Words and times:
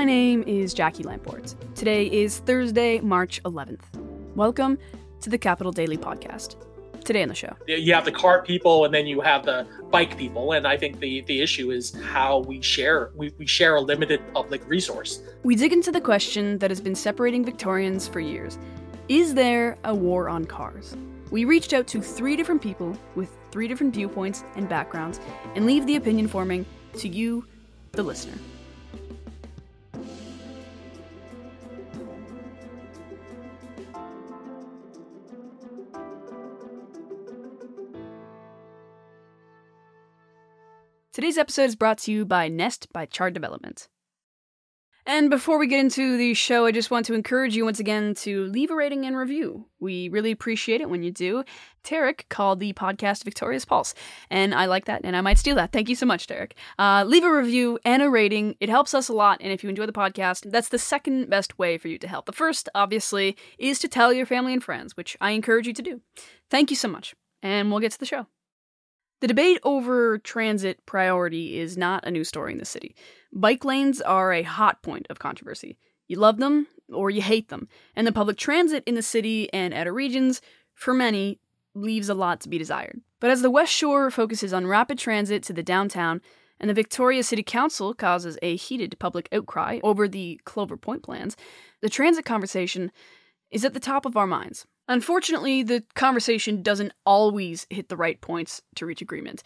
My 0.00 0.04
name 0.06 0.44
is 0.46 0.72
Jackie 0.72 1.02
Lamport. 1.02 1.54
Today 1.74 2.06
is 2.06 2.38
Thursday, 2.38 3.00
March 3.00 3.42
11th. 3.42 3.82
Welcome 4.34 4.78
to 5.20 5.28
the 5.28 5.36
Capital 5.36 5.72
Daily 5.72 5.98
Podcast. 5.98 6.56
Today 7.04 7.22
on 7.22 7.28
the 7.28 7.34
show, 7.34 7.54
you 7.66 7.92
have 7.92 8.06
the 8.06 8.10
cart 8.10 8.46
people 8.46 8.86
and 8.86 8.94
then 8.94 9.06
you 9.06 9.20
have 9.20 9.44
the 9.44 9.66
bike 9.90 10.16
people 10.16 10.52
and 10.52 10.66
i 10.66 10.74
think 10.74 11.00
the 11.00 11.20
the 11.22 11.42
issue 11.42 11.70
is 11.70 11.92
how 12.02 12.38
we 12.38 12.62
share 12.62 13.10
we, 13.14 13.30
we 13.36 13.46
share 13.46 13.76
a 13.76 13.80
limited 13.80 14.22
public 14.32 14.66
resource 14.66 15.20
we 15.42 15.54
dig 15.54 15.70
into 15.70 15.92
the 15.92 16.00
question 16.00 16.56
that 16.60 16.70
has 16.70 16.80
been 16.80 16.94
separating 16.94 17.44
victorians 17.44 18.08
for 18.08 18.20
years 18.20 18.58
is 19.08 19.34
there 19.34 19.76
a 19.84 19.94
war 19.94 20.30
on 20.30 20.46
cars 20.46 20.96
we 21.30 21.44
reached 21.44 21.74
out 21.74 21.86
to 21.86 22.00
three 22.00 22.36
different 22.36 22.62
people 22.62 22.96
with 23.16 23.36
three 23.50 23.68
different 23.68 23.92
viewpoints 23.92 24.44
and 24.56 24.66
backgrounds 24.66 25.20
and 25.54 25.66
leave 25.66 25.84
the 25.86 25.96
opinion 25.96 26.26
forming 26.26 26.64
to 26.94 27.06
you 27.06 27.44
the 27.92 28.02
listener 28.02 28.38
Today's 41.20 41.36
episode 41.36 41.64
is 41.64 41.76
brought 41.76 41.98
to 41.98 42.12
you 42.12 42.24
by 42.24 42.48
Nest 42.48 42.90
by 42.94 43.04
Chard 43.04 43.34
Development. 43.34 43.86
And 45.04 45.28
before 45.28 45.58
we 45.58 45.66
get 45.66 45.80
into 45.80 46.16
the 46.16 46.32
show, 46.32 46.64
I 46.64 46.72
just 46.72 46.90
want 46.90 47.04
to 47.04 47.12
encourage 47.12 47.54
you 47.54 47.66
once 47.66 47.78
again 47.78 48.14
to 48.20 48.46
leave 48.46 48.70
a 48.70 48.74
rating 48.74 49.04
and 49.04 49.14
review. 49.14 49.66
We 49.80 50.08
really 50.08 50.30
appreciate 50.30 50.80
it 50.80 50.88
when 50.88 51.02
you 51.02 51.10
do. 51.10 51.44
Tarek 51.84 52.30
called 52.30 52.58
the 52.58 52.72
podcast 52.72 53.24
Victoria's 53.24 53.66
Pulse, 53.66 53.92
and 54.30 54.54
I 54.54 54.64
like 54.64 54.86
that, 54.86 55.02
and 55.04 55.14
I 55.14 55.20
might 55.20 55.36
steal 55.36 55.56
that. 55.56 55.72
Thank 55.72 55.90
you 55.90 55.94
so 55.94 56.06
much, 56.06 56.26
Tarek. 56.26 56.52
Uh, 56.78 57.04
leave 57.06 57.24
a 57.24 57.30
review 57.30 57.78
and 57.84 58.02
a 58.02 58.08
rating. 58.08 58.56
It 58.58 58.70
helps 58.70 58.94
us 58.94 59.10
a 59.10 59.12
lot, 59.12 59.42
and 59.42 59.52
if 59.52 59.62
you 59.62 59.68
enjoy 59.68 59.84
the 59.84 59.92
podcast, 59.92 60.50
that's 60.50 60.70
the 60.70 60.78
second 60.78 61.28
best 61.28 61.58
way 61.58 61.76
for 61.76 61.88
you 61.88 61.98
to 61.98 62.08
help. 62.08 62.24
The 62.24 62.32
first, 62.32 62.70
obviously, 62.74 63.36
is 63.58 63.78
to 63.80 63.88
tell 63.88 64.10
your 64.10 64.24
family 64.24 64.54
and 64.54 64.64
friends, 64.64 64.96
which 64.96 65.18
I 65.20 65.32
encourage 65.32 65.66
you 65.66 65.74
to 65.74 65.82
do. 65.82 66.00
Thank 66.48 66.70
you 66.70 66.76
so 66.76 66.88
much, 66.88 67.14
and 67.42 67.70
we'll 67.70 67.80
get 67.80 67.92
to 67.92 68.00
the 68.00 68.06
show. 68.06 68.26
The 69.20 69.28
debate 69.28 69.60
over 69.64 70.16
transit 70.18 70.84
priority 70.86 71.58
is 71.58 71.76
not 71.76 72.06
a 72.06 72.10
new 72.10 72.24
story 72.24 72.52
in 72.52 72.58
the 72.58 72.64
city. 72.64 72.94
Bike 73.32 73.64
lanes 73.64 74.00
are 74.00 74.32
a 74.32 74.42
hot 74.42 74.82
point 74.82 75.06
of 75.10 75.18
controversy. 75.18 75.76
You 76.08 76.16
love 76.16 76.38
them 76.38 76.66
or 76.90 77.10
you 77.10 77.20
hate 77.20 77.50
them, 77.50 77.68
and 77.94 78.06
the 78.06 78.12
public 78.12 78.36
transit 78.36 78.82
in 78.86 78.94
the 78.94 79.02
city 79.02 79.52
and 79.52 79.74
outer 79.74 79.92
regions, 79.92 80.40
for 80.74 80.94
many, 80.94 81.38
leaves 81.74 82.08
a 82.08 82.14
lot 82.14 82.40
to 82.40 82.48
be 82.48 82.58
desired. 82.58 83.00
But 83.20 83.30
as 83.30 83.42
the 83.42 83.50
West 83.50 83.72
Shore 83.72 84.10
focuses 84.10 84.52
on 84.52 84.66
rapid 84.66 84.98
transit 84.98 85.42
to 85.44 85.52
the 85.52 85.62
downtown, 85.62 86.20
and 86.58 86.68
the 86.68 86.74
Victoria 86.74 87.22
City 87.22 87.42
Council 87.42 87.94
causes 87.94 88.38
a 88.42 88.56
heated 88.56 88.96
public 88.98 89.28
outcry 89.32 89.80
over 89.82 90.08
the 90.08 90.40
Clover 90.44 90.76
Point 90.76 91.02
plans, 91.02 91.36
the 91.80 91.88
transit 91.88 92.24
conversation 92.24 92.90
is 93.50 93.64
at 93.64 93.74
the 93.74 93.80
top 93.80 94.04
of 94.04 94.16
our 94.16 94.26
minds. 94.26 94.66
Unfortunately, 94.90 95.62
the 95.62 95.84
conversation 95.94 96.62
doesn't 96.62 96.92
always 97.06 97.64
hit 97.70 97.88
the 97.88 97.96
right 97.96 98.20
points 98.20 98.60
to 98.74 98.84
reach 98.84 99.00
agreement. 99.00 99.44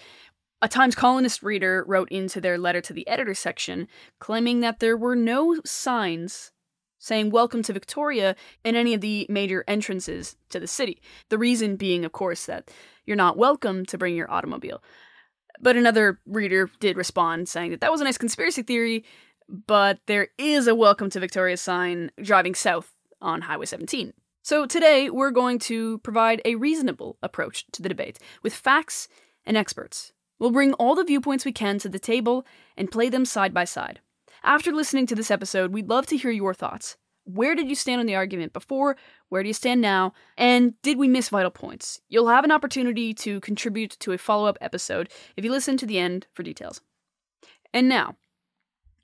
A 0.62 0.68
Times 0.68 0.94
Colonist 0.94 1.42
reader 1.42 1.84
wrote 1.86 2.10
into 2.10 2.40
their 2.40 2.56
letter 2.56 2.80
to 2.80 2.94
the 2.94 3.06
editor 3.06 3.34
section 3.34 3.86
claiming 4.20 4.60
that 4.60 4.80
there 4.80 4.96
were 4.96 5.14
no 5.14 5.60
signs 5.62 6.50
saying 6.98 7.28
welcome 7.28 7.62
to 7.62 7.74
Victoria 7.74 8.34
in 8.64 8.74
any 8.74 8.94
of 8.94 9.02
the 9.02 9.26
major 9.28 9.64
entrances 9.68 10.34
to 10.48 10.58
the 10.58 10.66
city. 10.66 11.02
The 11.28 11.36
reason 11.36 11.76
being, 11.76 12.06
of 12.06 12.12
course, 12.12 12.46
that 12.46 12.70
you're 13.04 13.14
not 13.14 13.36
welcome 13.36 13.84
to 13.84 13.98
bring 13.98 14.16
your 14.16 14.30
automobile. 14.30 14.82
But 15.60 15.76
another 15.76 16.20
reader 16.24 16.70
did 16.80 16.96
respond 16.96 17.50
saying 17.50 17.70
that 17.72 17.82
that 17.82 17.92
was 17.92 18.00
a 18.00 18.04
nice 18.04 18.16
conspiracy 18.16 18.62
theory, 18.62 19.04
but 19.46 19.98
there 20.06 20.28
is 20.38 20.66
a 20.68 20.74
welcome 20.74 21.10
to 21.10 21.20
Victoria 21.20 21.58
sign 21.58 22.12
driving 22.22 22.54
south 22.54 22.94
on 23.20 23.42
Highway 23.42 23.66
17. 23.66 24.14
So 24.44 24.66
today 24.66 25.08
we're 25.08 25.30
going 25.30 25.58
to 25.60 25.96
provide 26.00 26.42
a 26.44 26.56
reasonable 26.56 27.16
approach 27.22 27.64
to 27.72 27.80
the 27.80 27.88
debate 27.88 28.18
with 28.42 28.52
facts 28.52 29.08
and 29.46 29.56
experts. 29.56 30.12
We'll 30.38 30.50
bring 30.50 30.74
all 30.74 30.94
the 30.94 31.02
viewpoints 31.02 31.46
we 31.46 31.52
can 31.52 31.78
to 31.78 31.88
the 31.88 31.98
table 31.98 32.44
and 32.76 32.90
play 32.90 33.08
them 33.08 33.24
side 33.24 33.54
by 33.54 33.64
side. 33.64 34.00
After 34.42 34.70
listening 34.70 35.06
to 35.06 35.14
this 35.14 35.30
episode, 35.30 35.72
we'd 35.72 35.88
love 35.88 36.06
to 36.08 36.18
hear 36.18 36.30
your 36.30 36.52
thoughts. 36.52 36.98
Where 37.24 37.54
did 37.54 37.70
you 37.70 37.74
stand 37.74 38.00
on 38.00 38.06
the 38.06 38.16
argument 38.16 38.52
before? 38.52 38.98
Where 39.30 39.42
do 39.42 39.48
you 39.48 39.54
stand 39.54 39.80
now? 39.80 40.12
And 40.36 40.74
did 40.82 40.98
we 40.98 41.08
miss 41.08 41.30
vital 41.30 41.50
points? 41.50 42.02
You'll 42.10 42.28
have 42.28 42.44
an 42.44 42.52
opportunity 42.52 43.14
to 43.14 43.40
contribute 43.40 43.96
to 44.00 44.12
a 44.12 44.18
follow 44.18 44.46
up 44.46 44.58
episode 44.60 45.08
if 45.38 45.44
you 45.46 45.50
listen 45.50 45.78
to 45.78 45.86
the 45.86 45.98
end 45.98 46.26
for 46.34 46.42
details. 46.42 46.82
And 47.72 47.88
now, 47.88 48.16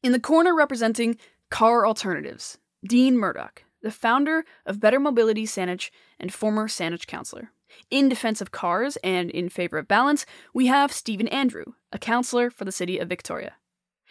in 0.03 0.13
the 0.13 0.21
corner 0.21 0.55
representing 0.55 1.17
car 1.49 1.87
alternatives, 1.87 2.59
Dean 2.87 3.17
Murdoch 3.17 3.65
the 3.83 3.91
founder 3.91 4.45
of 4.67 4.81
Better 4.81 5.01
Mobility 5.01 5.47
Saanich 5.47 5.91
and 6.19 6.33
former 6.33 6.69
Saanich 6.69 7.07
counselor. 7.07 7.51
In 7.91 8.09
defense 8.09 8.41
of 8.41 8.51
cars 8.51 8.99
and 9.03 9.31
in 9.31 9.49
favor 9.49 9.79
of 9.79 9.89
balance, 9.89 10.27
we 10.53 10.67
have 10.67 10.93
Stephen 10.93 11.29
Andrew, 11.29 11.65
a 11.93 11.99
counselor 11.99 12.51
for 12.51 12.65
the 12.65 12.73
city 12.73 12.99
of 12.99 13.09
Victoria. 13.09 13.55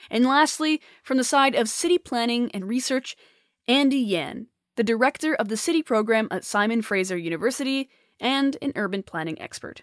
And 0.10 0.26
lastly, 0.26 0.82
from 1.04 1.18
the 1.18 1.24
side 1.24 1.56
of 1.56 1.68
city 1.70 1.98
planning 1.98 2.50
and 2.54 2.68
research, 2.68 3.18
Andy 3.68 4.00
Yan, 4.00 4.48
the 4.76 4.84
director 4.84 5.36
of 5.36 5.50
the 5.50 5.58
city 5.58 5.84
program 5.84 6.28
at 6.32 6.46
Simon 6.46 6.82
Fraser 6.82 7.18
University 7.18 7.90
and 8.20 8.58
an 8.62 8.72
urban 8.76 9.04
planning 9.04 9.40
expert. 9.42 9.82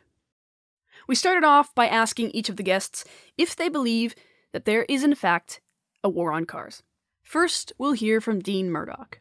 We 1.06 1.14
started 1.14 1.44
off 1.44 1.74
by 1.74 1.86
asking 1.86 2.30
each 2.30 2.48
of 2.48 2.56
the 2.56 2.62
guests 2.62 3.04
if 3.36 3.54
they 3.54 3.68
believe 3.68 4.14
that 4.52 4.64
there 4.64 4.84
is, 4.84 5.04
in 5.04 5.14
fact, 5.14 5.60
a 6.02 6.08
war 6.08 6.32
on 6.32 6.46
cars. 6.46 6.82
First, 7.26 7.72
we'll 7.76 7.92
hear 7.92 8.20
from 8.20 8.38
Dean 8.38 8.70
Murdoch. 8.70 9.18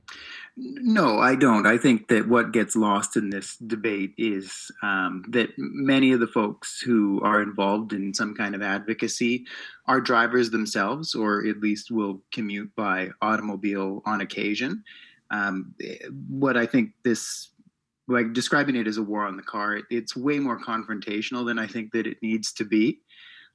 No, 0.55 1.17
I 1.17 1.33
don't. 1.33 1.65
I 1.65 1.79
think 1.79 2.07
that 2.09 2.27
what 2.27 2.53
gets 2.53 2.75
lost 2.75 3.17
in 3.17 3.31
this 3.31 3.57
debate 3.57 4.13
is 4.15 4.71
um, 4.83 5.25
that 5.29 5.49
many 5.57 6.11
of 6.11 6.19
the 6.19 6.27
folks 6.27 6.79
who 6.79 7.19
are 7.23 7.41
involved 7.41 7.93
in 7.93 8.13
some 8.13 8.35
kind 8.35 8.53
of 8.53 8.61
advocacy 8.61 9.47
are 9.87 9.99
drivers 9.99 10.51
themselves, 10.51 11.15
or 11.15 11.47
at 11.47 11.61
least 11.61 11.89
will 11.89 12.21
commute 12.31 12.73
by 12.75 13.09
automobile 13.23 14.03
on 14.05 14.21
occasion. 14.21 14.83
Um, 15.31 15.73
what 16.29 16.57
I 16.57 16.67
think 16.67 16.91
this, 17.03 17.49
like 18.07 18.33
describing 18.33 18.75
it 18.75 18.85
as 18.85 18.97
a 18.97 19.03
war 19.03 19.25
on 19.25 19.35
the 19.35 19.41
car, 19.43 19.81
it's 19.89 20.15
way 20.15 20.37
more 20.37 20.59
confrontational 20.59 21.43
than 21.43 21.57
I 21.57 21.65
think 21.65 21.91
that 21.93 22.05
it 22.05 22.21
needs 22.21 22.53
to 22.53 22.65
be. 22.65 22.99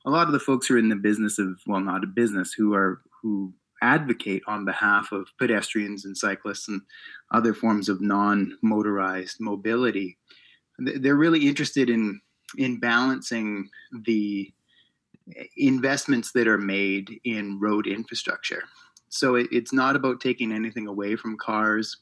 A 0.07 0.11
lot 0.11 0.27
of 0.27 0.33
the 0.33 0.41
folks 0.41 0.67
who 0.67 0.75
are 0.75 0.79
in 0.79 0.89
the 0.89 0.97
business 0.97 1.39
of, 1.39 1.61
well, 1.69 1.81
not 1.81 2.03
a 2.03 2.09
business, 2.09 2.53
who 2.53 2.75
are 2.75 3.01
who 3.23 3.55
advocate 3.83 4.43
on 4.47 4.65
behalf 4.65 5.13
of 5.13 5.29
pedestrians 5.39 6.05
and 6.05 6.17
cyclists 6.17 6.69
and 6.69 6.83
other 7.33 7.55
forms 7.55 7.89
of 7.89 8.01
non-motorized 8.01 9.37
mobility. 9.41 10.19
They're 10.79 11.17
really 11.17 11.47
interested 11.47 11.91
in 11.91 12.21
in 12.57 12.81
balancing 12.81 13.69
the 14.05 14.53
investments 15.57 16.33
that 16.33 16.49
are 16.49 16.59
made 16.59 17.21
in 17.25 17.61
road 17.61 17.87
infrastructure. 17.87 18.65
So 19.09 19.37
it, 19.37 19.49
it's 19.53 19.73
not 19.73 19.95
about 19.95 20.21
taking 20.21 20.53
anything 20.53 20.89
away 20.89 21.15
from 21.15 21.37
cars. 21.37 21.99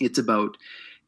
It's 0.00 0.18
about 0.18 0.56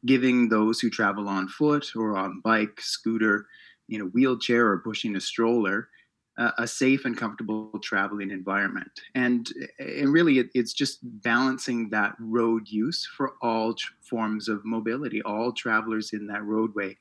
giving 0.05 0.49
those 0.49 0.79
who 0.79 0.89
travel 0.89 1.29
on 1.29 1.47
foot 1.47 1.91
or 1.95 2.17
on 2.17 2.41
bike, 2.41 2.81
scooter, 2.81 3.47
in 3.89 4.01
a 4.01 4.05
wheelchair 4.05 4.67
or 4.67 4.79
pushing 4.79 5.15
a 5.15 5.21
stroller 5.21 5.89
a 6.37 6.67
safe 6.67 7.05
and 7.05 7.17
comfortable 7.17 7.71
traveling 7.81 8.29
environment. 8.29 8.91
And, 9.15 9.51
and 9.79 10.13
really, 10.13 10.39
it, 10.39 10.49
it's 10.53 10.73
just 10.73 10.99
balancing 11.01 11.89
that 11.89 12.15
road 12.19 12.67
use 12.67 13.07
for 13.17 13.33
all 13.41 13.73
tr- 13.73 13.91
forms 14.01 14.47
of 14.47 14.63
mobility, 14.63 15.21
all 15.23 15.51
travelers 15.51 16.13
in 16.13 16.27
that 16.27 16.43
roadway, 16.43 16.97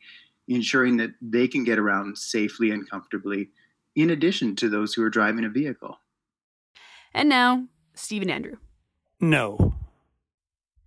ensuring 0.48 0.96
that 0.98 1.10
they 1.20 1.46
can 1.48 1.64
get 1.64 1.78
around 1.78 2.16
safely 2.16 2.70
and 2.70 2.88
comfortably, 2.88 3.50
in 3.94 4.10
addition 4.10 4.56
to 4.56 4.68
those 4.68 4.94
who 4.94 5.02
are 5.02 5.10
driving 5.10 5.44
a 5.44 5.50
vehicle. 5.50 5.98
And 7.12 7.28
now, 7.28 7.66
Stephen 7.94 8.30
Andrew. 8.30 8.56
No. 9.20 9.74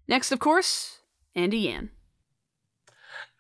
Next, 0.08 0.32
of 0.32 0.40
course, 0.40 1.00
Andy 1.36 1.60
Yan. 1.60 1.92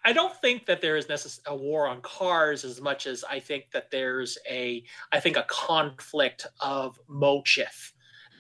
I 0.05 0.13
don't 0.13 0.35
think 0.35 0.65
that 0.65 0.81
there 0.81 0.95
is 0.95 1.07
necess- 1.07 1.45
a 1.45 1.55
war 1.55 1.87
on 1.87 2.01
cars 2.01 2.63
as 2.63 2.79
much 2.79 3.05
as 3.05 3.23
I 3.23 3.39
think 3.39 3.71
that 3.71 3.91
there's 3.91 4.37
a 4.49 4.83
I 5.11 5.19
think 5.19 5.37
a 5.37 5.43
conflict 5.43 6.47
of 6.61 6.99
motif 7.07 7.93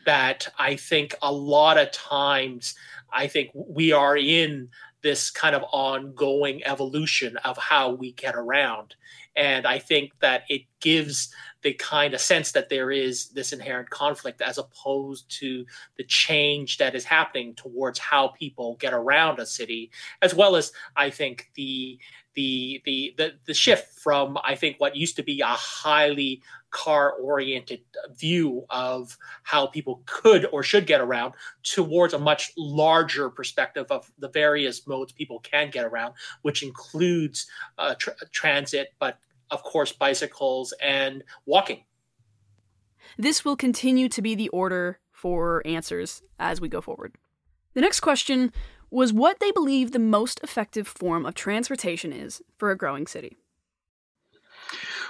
that 0.05 0.47
I 0.57 0.75
think 0.75 1.15
a 1.21 1.31
lot 1.31 1.77
of 1.77 1.91
times 1.91 2.75
I 3.11 3.27
think 3.27 3.51
we 3.53 3.91
are 3.91 4.17
in 4.17 4.69
this 5.01 5.29
kind 5.29 5.55
of 5.55 5.63
ongoing 5.71 6.63
evolution 6.65 7.37
of 7.37 7.57
how 7.57 7.91
we 7.91 8.11
get 8.13 8.35
around. 8.35 8.95
And 9.35 9.65
I 9.65 9.79
think 9.79 10.11
that 10.19 10.43
it 10.49 10.63
gives 10.81 11.33
they 11.61 11.73
kind 11.73 12.13
of 12.13 12.21
sense 12.21 12.51
that 12.53 12.69
there 12.69 12.91
is 12.91 13.29
this 13.29 13.53
inherent 13.53 13.89
conflict 13.89 14.41
as 14.41 14.57
opposed 14.57 15.29
to 15.39 15.65
the 15.97 16.03
change 16.03 16.77
that 16.77 16.95
is 16.95 17.03
happening 17.03 17.53
towards 17.55 17.99
how 17.99 18.29
people 18.29 18.77
get 18.79 18.93
around 18.93 19.39
a 19.39 19.45
city, 19.45 19.91
as 20.21 20.33
well 20.33 20.55
as 20.55 20.71
I 20.95 21.09
think 21.09 21.49
the 21.55 21.99
the 22.35 22.81
the 22.85 23.13
the, 23.17 23.33
the 23.45 23.53
shift 23.53 23.99
from 23.99 24.37
I 24.43 24.55
think 24.55 24.77
what 24.79 24.95
used 24.95 25.15
to 25.17 25.23
be 25.23 25.41
a 25.41 25.47
highly 25.47 26.41
car 26.71 27.13
oriented 27.13 27.81
view 28.15 28.65
of 28.69 29.17
how 29.43 29.67
people 29.67 30.03
could 30.05 30.45
or 30.51 30.61
should 30.61 30.85
get 30.85 31.01
around 31.01 31.33
towards 31.63 32.13
a 32.13 32.19
much 32.19 32.51
larger 32.57 33.29
perspective 33.29 33.87
of 33.89 34.11
the 34.19 34.29
various 34.29 34.85
modes 34.87 35.11
people 35.11 35.39
can 35.39 35.71
get 35.71 35.85
around, 35.85 36.13
which 36.43 36.61
includes 36.61 37.47
uh, 37.77 37.95
tr- 37.95 38.11
transit, 38.31 38.93
but 38.99 39.17
of 39.51 39.63
course, 39.63 39.91
bicycles 39.91 40.73
and 40.81 41.23
walking. 41.45 41.83
This 43.17 43.43
will 43.43 43.55
continue 43.55 44.09
to 44.09 44.21
be 44.21 44.35
the 44.35 44.49
order 44.49 44.99
for 45.11 45.61
answers 45.65 46.21
as 46.39 46.61
we 46.61 46.69
go 46.69 46.81
forward. 46.81 47.15
The 47.73 47.81
next 47.81 47.99
question 47.99 48.51
was 48.89 49.13
what 49.13 49.39
they 49.39 49.51
believe 49.51 49.91
the 49.91 49.99
most 49.99 50.39
effective 50.43 50.87
form 50.87 51.25
of 51.25 51.35
transportation 51.35 52.11
is 52.11 52.41
for 52.57 52.71
a 52.71 52.77
growing 52.77 53.07
city. 53.07 53.37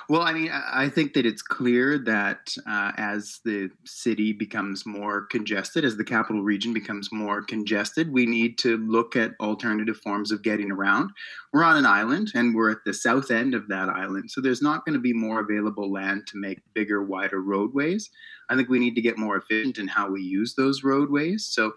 Well, 0.09 0.23
I 0.23 0.33
mean, 0.33 0.49
I 0.51 0.89
think 0.89 1.13
that 1.13 1.27
it's 1.27 1.43
clear 1.43 1.99
that 1.99 2.55
uh, 2.67 2.93
as 2.97 3.41
the 3.45 3.69
city 3.85 4.33
becomes 4.33 4.83
more 4.83 5.27
congested, 5.27 5.85
as 5.85 5.97
the 5.97 6.03
capital 6.03 6.41
region 6.41 6.73
becomes 6.73 7.11
more 7.11 7.43
congested, 7.43 8.11
we 8.11 8.25
need 8.25 8.57
to 8.59 8.77
look 8.77 9.15
at 9.15 9.33
alternative 9.39 9.97
forms 9.97 10.31
of 10.31 10.41
getting 10.41 10.71
around. 10.71 11.11
We're 11.53 11.63
on 11.63 11.77
an 11.77 11.85
island 11.85 12.31
and 12.33 12.55
we're 12.55 12.71
at 12.71 12.79
the 12.87 12.93
south 12.93 13.29
end 13.29 13.53
of 13.53 13.67
that 13.67 13.87
island. 13.87 14.31
So 14.31 14.41
there's 14.41 14.63
not 14.63 14.83
going 14.83 14.95
to 14.95 14.99
be 14.99 15.13
more 15.13 15.41
available 15.41 15.91
land 15.91 16.25
to 16.29 16.39
make 16.39 16.57
bigger, 16.73 17.03
wider 17.03 17.39
roadways. 17.39 18.09
I 18.49 18.55
think 18.55 18.67
we 18.67 18.79
need 18.79 18.95
to 18.95 19.01
get 19.01 19.19
more 19.19 19.37
efficient 19.37 19.77
in 19.77 19.87
how 19.87 20.09
we 20.09 20.23
use 20.23 20.55
those 20.55 20.83
roadways. 20.83 21.45
So 21.45 21.73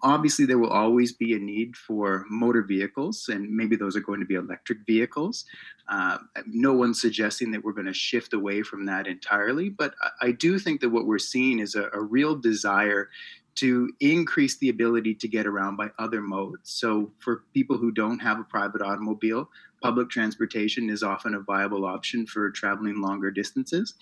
obviously 0.00 0.46
there 0.46 0.58
will 0.58 0.70
always 0.70 1.12
be 1.12 1.34
a 1.34 1.38
need 1.38 1.76
for 1.76 2.24
motor 2.30 2.62
vehicles 2.62 3.28
and 3.28 3.48
maybe 3.50 3.76
those 3.76 3.96
are 3.96 4.00
going 4.00 4.20
to 4.20 4.26
be 4.26 4.34
electric 4.34 4.78
vehicles. 4.86 5.44
Uh, 5.88 6.18
no 6.46 6.72
one's 6.72 7.00
suggesting 7.00 7.50
that 7.50 7.62
we're 7.62 7.72
going 7.72 7.86
to 7.86 7.92
shift 7.92 8.32
away 8.32 8.62
from 8.62 8.86
that 8.86 9.06
entirely 9.06 9.68
but 9.68 9.94
i 10.20 10.30
do 10.30 10.58
think 10.58 10.80
that 10.80 10.88
what 10.88 11.06
we're 11.06 11.18
seeing 11.18 11.58
is 11.58 11.74
a, 11.74 11.90
a 11.92 12.00
real 12.00 12.36
desire 12.36 13.10
to 13.54 13.92
increase 14.00 14.56
the 14.58 14.68
ability 14.68 15.14
to 15.14 15.28
get 15.28 15.46
around 15.46 15.76
by 15.76 15.90
other 15.98 16.20
modes. 16.20 16.70
So 16.70 17.10
for 17.18 17.44
people 17.52 17.76
who 17.76 17.90
don't 17.90 18.18
have 18.20 18.40
a 18.40 18.44
private 18.44 18.82
automobile 18.82 19.48
public 19.82 20.08
transportation 20.08 20.88
is 20.88 21.02
often 21.02 21.34
a 21.34 21.40
viable 21.40 21.84
option 21.84 22.24
for 22.24 22.50
traveling 22.50 23.00
longer 23.00 23.30
distances 23.30 23.94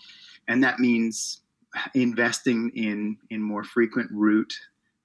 and 0.46 0.62
that 0.62 0.78
means 0.78 1.40
investing 1.94 2.70
in 2.74 3.16
in 3.30 3.40
more 3.40 3.64
frequent 3.64 4.10
route 4.12 4.52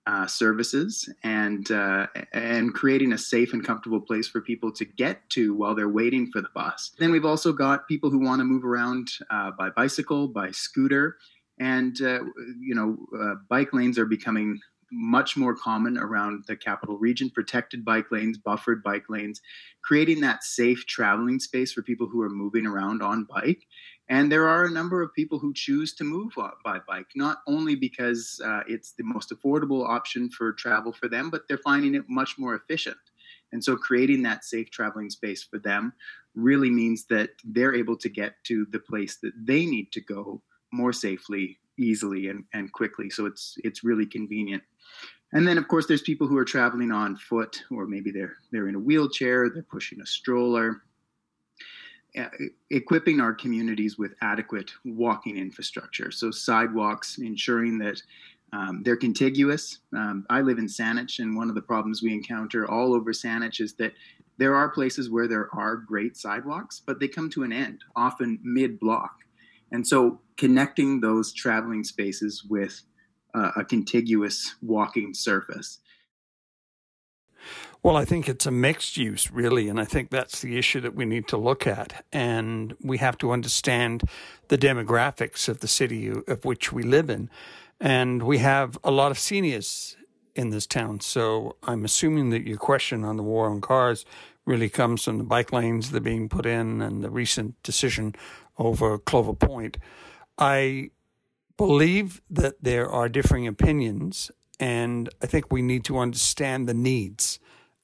uh, 0.07 0.27
services 0.27 1.09
and 1.23 1.71
uh, 1.71 2.07
and 2.33 2.73
creating 2.73 3.13
a 3.13 3.17
safe 3.17 3.53
and 3.53 3.65
comfortable 3.65 3.99
place 3.99 4.27
for 4.27 4.41
people 4.41 4.71
to 4.71 4.85
get 4.85 5.27
to 5.31 5.55
while 5.55 5.73
they're 5.73 5.89
waiting 5.89 6.29
for 6.31 6.41
the 6.41 6.49
bus. 6.53 6.91
Then 6.99 7.11
we've 7.11 7.25
also 7.25 7.51
got 7.51 7.87
people 7.87 8.09
who 8.09 8.19
want 8.19 8.39
to 8.39 8.45
move 8.45 8.63
around 8.63 9.09
uh, 9.29 9.51
by 9.57 9.69
bicycle, 9.69 10.27
by 10.27 10.51
scooter, 10.51 11.17
and 11.59 11.99
uh, 12.01 12.19
you 12.59 12.75
know 12.75 12.97
uh, 13.19 13.35
bike 13.49 13.73
lanes 13.73 13.97
are 13.97 14.05
becoming 14.05 14.59
much 14.91 15.35
more 15.35 15.55
common 15.55 15.97
around 15.97 16.43
the 16.47 16.55
capital 16.55 16.97
region. 16.97 17.31
Protected 17.31 17.83
bike 17.83 18.11
lanes, 18.11 18.37
buffered 18.37 18.83
bike 18.83 19.05
lanes, 19.09 19.41
creating 19.83 20.21
that 20.21 20.43
safe 20.43 20.85
traveling 20.85 21.39
space 21.39 21.73
for 21.73 21.81
people 21.81 22.07
who 22.07 22.21
are 22.21 22.29
moving 22.29 22.67
around 22.67 23.01
on 23.01 23.25
bike 23.25 23.63
and 24.07 24.31
there 24.31 24.47
are 24.47 24.65
a 24.65 24.71
number 24.71 25.01
of 25.01 25.13
people 25.13 25.39
who 25.39 25.53
choose 25.53 25.93
to 25.95 26.03
move 26.03 26.33
by 26.63 26.79
bike, 26.87 27.07
not 27.15 27.39
only 27.47 27.75
because 27.75 28.39
uh, 28.45 28.61
it's 28.67 28.91
the 28.91 29.03
most 29.03 29.31
affordable 29.31 29.87
option 29.87 30.29
for 30.29 30.53
travel 30.53 30.91
for 30.91 31.07
them, 31.07 31.29
but 31.29 31.47
they're 31.47 31.57
finding 31.57 31.95
it 31.95 32.03
much 32.07 32.37
more 32.37 32.55
efficient. 32.55 32.97
And 33.51 33.63
so 33.63 33.75
creating 33.75 34.21
that 34.23 34.43
safe 34.43 34.69
traveling 34.69 35.09
space 35.09 35.43
for 35.43 35.59
them 35.59 35.93
really 36.35 36.69
means 36.69 37.05
that 37.05 37.29
they're 37.43 37.73
able 37.73 37.97
to 37.97 38.09
get 38.09 38.35
to 38.43 38.67
the 38.71 38.79
place 38.79 39.17
that 39.23 39.33
they 39.41 39.65
need 39.65 39.91
to 39.93 40.01
go 40.01 40.41
more 40.71 40.93
safely, 40.93 41.57
easily, 41.77 42.27
and, 42.27 42.43
and 42.53 42.71
quickly. 42.73 43.09
So 43.09 43.25
it's 43.25 43.57
it's 43.63 43.83
really 43.83 44.05
convenient. 44.05 44.61
And 45.33 45.47
then 45.47 45.57
of 45.57 45.67
course 45.67 45.87
there's 45.87 46.01
people 46.01 46.27
who 46.27 46.37
are 46.37 46.45
traveling 46.45 46.91
on 46.91 47.15
foot, 47.15 47.63
or 47.71 47.87
maybe 47.87 48.11
they're 48.11 48.35
they're 48.51 48.67
in 48.67 48.75
a 48.75 48.79
wheelchair, 48.79 49.49
they're 49.49 49.63
pushing 49.63 50.01
a 50.01 50.05
stroller 50.05 50.83
equipping 52.69 53.19
our 53.19 53.33
communities 53.33 53.97
with 53.97 54.15
adequate 54.21 54.71
walking 54.83 55.37
infrastructure. 55.37 56.11
So, 56.11 56.31
sidewalks, 56.31 57.17
ensuring 57.17 57.77
that 57.79 58.01
um, 58.53 58.83
they're 58.83 58.95
contiguous. 58.95 59.79
Um, 59.95 60.25
I 60.29 60.41
live 60.41 60.57
in 60.57 60.67
Saanich, 60.67 61.19
and 61.19 61.35
one 61.35 61.49
of 61.49 61.55
the 61.55 61.61
problems 61.61 62.01
we 62.01 62.13
encounter 62.13 62.69
all 62.69 62.93
over 62.93 63.11
Saanich 63.11 63.59
is 63.59 63.73
that 63.75 63.93
there 64.37 64.55
are 64.55 64.69
places 64.69 65.09
where 65.09 65.27
there 65.27 65.49
are 65.53 65.77
great 65.77 66.17
sidewalks, 66.17 66.81
but 66.85 66.99
they 66.99 67.07
come 67.07 67.29
to 67.31 67.43
an 67.43 67.53
end, 67.53 67.83
often 67.95 68.39
mid 68.43 68.79
block. 68.79 69.15
And 69.71 69.85
so, 69.85 70.19
connecting 70.37 71.01
those 71.01 71.33
traveling 71.33 71.83
spaces 71.83 72.43
with 72.43 72.81
uh, 73.33 73.51
a 73.57 73.65
contiguous 73.65 74.55
walking 74.61 75.13
surface 75.13 75.79
well, 77.85 77.97
I 77.97 78.03
think 78.03 78.27
it's 78.27 78.47
a 78.47 78.51
mixed 78.51 78.97
use, 78.97 79.29
really. 79.29 79.69
And 79.69 79.79
I 79.79 79.85
think 79.85 80.09
that's 80.09 80.41
the 80.41 80.57
issue 80.57 80.81
that 80.81 80.95
we 80.95 81.05
need 81.05 81.27
to 81.27 81.37
look 81.37 81.67
at. 81.67 82.03
And 82.11 82.75
we 82.81 82.97
have 82.97 83.15
to 83.19 83.29
understand 83.31 84.01
the 84.47 84.57
demographics 84.57 85.47
of 85.47 85.59
the 85.59 85.67
city 85.67 86.09
of 86.09 86.45
which 86.45 86.73
we 86.73 86.81
live 86.81 87.11
in. 87.11 87.29
And 87.79 88.23
we 88.23 88.39
have 88.39 88.79
a 88.83 88.89
lot 88.89 89.11
of 89.11 89.19
seniors 89.19 89.97
in 90.35 90.49
this 90.49 90.65
town. 90.65 90.99
So 91.01 91.57
I'm 91.61 91.85
assuming 91.85 92.31
that 92.31 92.47
your 92.47 92.57
question 92.57 93.03
on 93.03 93.17
the 93.17 93.23
war 93.23 93.51
on 93.51 93.61
cars 93.61 94.03
really 94.45 94.67
comes 94.67 95.03
from 95.03 95.19
the 95.19 95.23
bike 95.23 95.53
lanes 95.53 95.91
that 95.91 95.97
are 95.97 96.01
being 96.01 96.27
put 96.27 96.47
in 96.47 96.81
and 96.81 97.03
the 97.03 97.11
recent 97.11 97.61
decision 97.61 98.15
over 98.57 98.97
Clover 98.97 99.33
Point. 99.33 99.77
I 100.39 100.89
believe 101.55 102.19
that 102.31 102.55
there 102.63 102.89
are 102.89 103.09
differing 103.09 103.45
opinions, 103.45 104.31
and 104.59 105.07
I 105.21 105.27
think 105.27 105.51
we 105.51 105.61
need 105.61 105.83
to 105.83 105.99
understand 105.99 106.67
the 106.67 106.73
needs 106.73 107.39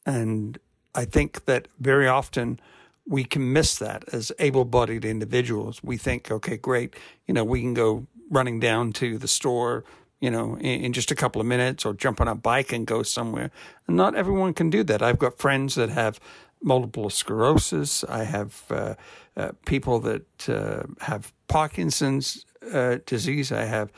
and 0.06 0.57
I 0.94 1.06
think 1.06 1.45
that 1.45 1.68
very 1.80 2.07
often 2.07 2.59
we 3.07 3.24
can 3.24 3.51
miss 3.51 3.77
that 3.77 4.03
as 4.13 4.31
able 4.39 4.65
bodied 4.65 5.06
individuals. 5.06 5.81
We 5.83 5.98
think, 5.98 6.31
okay, 6.31 6.57
great, 6.57 6.95
you 7.27 7.33
know, 7.33 7.44
we 7.44 7.62
can 7.62 7.74
go 7.74 8.07
running 8.30 8.59
down 8.59 8.94
to 8.94 9.18
the 9.18 9.27
store, 9.27 9.83
you 10.19 10.30
know, 10.30 10.56
in, 10.57 10.86
in, 10.86 10.94
just 10.94 11.12
a 11.12 11.15
couple 11.15 11.42
of 11.42 11.48
minutes 11.48 11.86
or 11.86 11.94
jump 11.94 12.21
on 12.21 12.27
a 12.27 12.36
bike 12.36 12.71
and 12.71 12.88
go 12.88 13.03
somewhere. 13.03 13.51
And 13.88 13.98
not 13.98 14.15
everyone 14.15 14.53
can 14.53 14.69
do 14.69 14.83
that. 14.83 15.02
I've 15.02 15.19
got 15.19 15.37
friends 15.37 15.76
that 15.76 15.90
have 15.90 16.19
multiple 16.64 17.09
sclerosis. 17.09 18.04
I 18.06 18.23
have 18.23 18.64
uh, 18.69 18.95
uh, 19.35 19.52
people 19.66 19.99
that 20.02 20.49
uh, 20.49 20.83
have 21.02 21.33
Parkinson's 21.47 22.45
uh, 22.71 22.97
disease. 23.06 23.52
I 23.52 23.66
have 23.66 23.92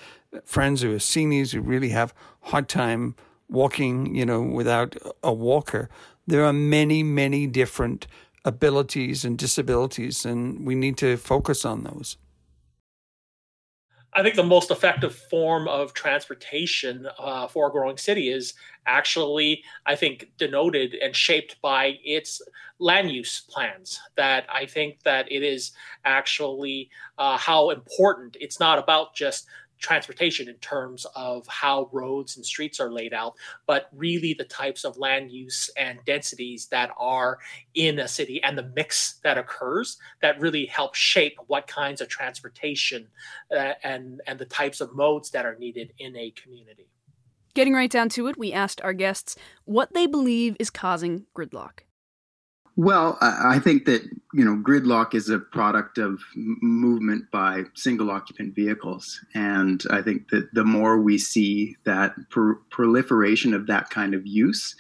friends 0.46 0.82
who 0.82 0.96
are 0.96 1.00
seniors 1.00 1.51
who 1.51 1.62
really 1.62 1.89
have 1.89 2.13
hard 2.42 2.68
time 2.68 3.16
walking, 3.50 4.16
you 4.16 4.26
know, 4.26 4.42
without 4.42 4.96
a 5.24 5.34
walker. 5.34 5.90
There 6.28 6.44
are 6.44 6.54
many, 6.54 7.04
many 7.04 7.48
different 7.48 8.08
abilities 8.46 9.24
and 9.24 9.38
disabilities, 9.38 10.26
and 10.26 10.66
we 10.66 10.76
need 10.76 10.98
to 10.98 11.18
focus 11.18 11.66
on 11.66 11.84
those. 11.84 12.18
I 14.16 14.22
think 14.22 14.36
the 14.36 14.44
most 14.44 14.70
effective 14.70 15.16
form 15.16 15.68
of 15.68 15.94
transportation 15.94 17.08
uh, 17.18 17.48
for 17.48 17.68
a 17.68 17.72
growing 17.72 17.98
city 17.98 18.30
is 18.30 18.54
actually, 18.86 19.64
I 19.88 19.96
think, 19.96 20.32
denoted 20.38 20.94
and 20.94 21.16
shaped 21.16 21.60
by 21.62 21.98
its 22.04 22.42
land 22.78 23.10
use 23.12 23.42
plans. 23.50 24.00
That 24.16 24.46
I 24.54 24.68
think 24.68 25.02
that 25.04 25.32
it 25.32 25.42
is 25.42 25.72
actually 26.06 26.92
uh, 27.18 27.38
how 27.38 27.72
important. 27.72 28.38
It's 28.40 28.60
not 28.60 28.78
about 28.78 29.16
just 29.16 29.48
transportation 29.84 30.48
in 30.48 30.56
terms 30.56 31.06
of 31.16 31.46
how 31.48 31.90
roads 31.92 32.38
and 32.38 32.46
streets 32.46 32.80
are 32.80 32.92
laid 32.92 33.13
out, 33.13 33.36
but 33.68 33.90
really 33.94 34.34
the 34.34 34.46
types 34.46 34.84
of 34.84 34.98
land 34.98 35.30
use 35.30 35.70
and 35.78 36.00
densities 36.06 36.68
that 36.68 36.90
are 36.98 37.38
in 37.75 38.00
a 38.00 38.08
city 38.08 38.42
and 38.44 38.58
the 38.58 38.72
mix 38.75 39.20
that 39.24 39.38
occurs 39.38 39.98
that 40.22 40.40
really 40.40 40.66
help 40.66 40.96
shape 40.96 41.38
what 41.48 41.68
kinds 41.68 42.02
of 42.02 42.08
transportation 42.08 43.08
uh, 43.56 43.74
and 43.84 44.22
and 44.25 44.40
the 44.40 44.46
types 44.46 44.82
of 44.82 44.96
modes 44.96 45.30
that 45.32 45.46
are 45.46 45.58
needed 45.60 45.94
in 46.00 46.16
a 46.16 46.32
community. 46.32 46.88
Getting 47.54 47.74
right 47.74 47.92
down 47.92 48.10
to 48.10 48.28
it, 48.28 48.38
we 48.38 48.52
asked 48.52 48.82
our 48.82 48.94
guests 48.94 49.36
what 49.66 49.94
they 49.94 50.08
believe 50.08 50.56
is 50.60 50.72
causing 50.72 51.28
gridlock. 51.36 51.82
Well, 52.75 53.18
I 53.22 53.60
think 53.60 53.86
that 53.86 54.01
you 54.34 54.44
know 54.44 54.56
gridlock 54.56 55.13
is 55.13 55.30
a 55.30 55.38
product 55.38 56.00
of 56.00 56.20
movement 56.36 57.30
by 57.30 57.65
single 57.75 58.10
occupant 58.10 58.56
vehicles, 58.56 59.22
and 59.36 59.84
I 59.92 60.01
think 60.01 60.30
that 60.32 60.51
the 60.53 60.63
more 60.63 61.00
we 61.00 61.20
see 61.20 61.77
that 61.84 62.15
proliferation 62.72 63.53
of 63.53 63.68
that 63.68 63.92
kind 63.92 64.15
of 64.15 64.25
use, 64.25 64.75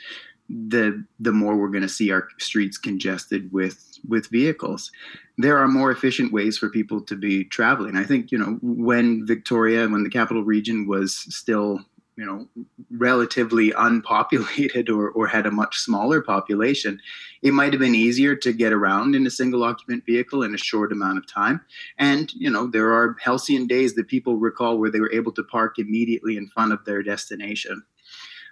the 0.49 1.05
the 1.19 1.31
more 1.31 1.55
we're 1.55 1.67
going 1.67 1.83
to 1.83 1.89
see 1.89 2.11
our 2.11 2.27
streets 2.39 2.79
congested 2.79 3.51
with 3.53 3.99
with 4.07 4.27
vehicles. 4.31 4.91
There 5.37 5.59
are 5.59 5.67
more 5.67 5.91
efficient 5.91 6.33
ways 6.33 6.57
for 6.57 6.69
people 6.69 6.99
to 7.01 7.15
be 7.15 7.43
traveling. 7.43 7.95
I 7.95 8.05
think 8.05 8.31
you 8.31 8.39
know 8.39 8.57
when 8.63 9.23
Victoria, 9.25 9.87
when 9.87 10.03
the 10.03 10.09
capital 10.09 10.43
region 10.43 10.87
was 10.87 11.15
still 11.15 11.79
you 12.17 12.25
know 12.25 12.47
relatively 12.91 13.73
unpopulated 13.77 14.89
or, 14.89 15.09
or 15.09 15.27
had 15.27 15.45
a 15.45 15.51
much 15.51 15.77
smaller 15.77 16.21
population 16.21 16.99
it 17.43 17.53
might 17.53 17.73
have 17.73 17.81
been 17.81 17.93
easier 17.93 18.37
to 18.37 18.53
get 18.53 18.71
around 18.71 19.15
in 19.15 19.27
a 19.27 19.29
single 19.29 19.65
occupant 19.65 20.05
vehicle 20.05 20.43
in 20.43 20.55
a 20.55 20.57
short 20.57 20.93
amount 20.93 21.17
of 21.17 21.27
time. 21.27 21.59
And 21.99 22.33
you 22.33 22.49
know 22.49 22.67
there 22.67 22.93
are 22.93 23.17
halcyon 23.21 23.67
days 23.67 23.93
that 23.95 24.07
people 24.07 24.37
recall 24.37 24.79
where 24.79 24.89
they 24.89 25.01
were 25.01 25.11
able 25.11 25.33
to 25.33 25.43
park 25.43 25.77
immediately 25.77 26.37
in 26.37 26.47
front 26.47 26.71
of 26.71 26.83
their 26.85 27.03
destination. 27.03 27.83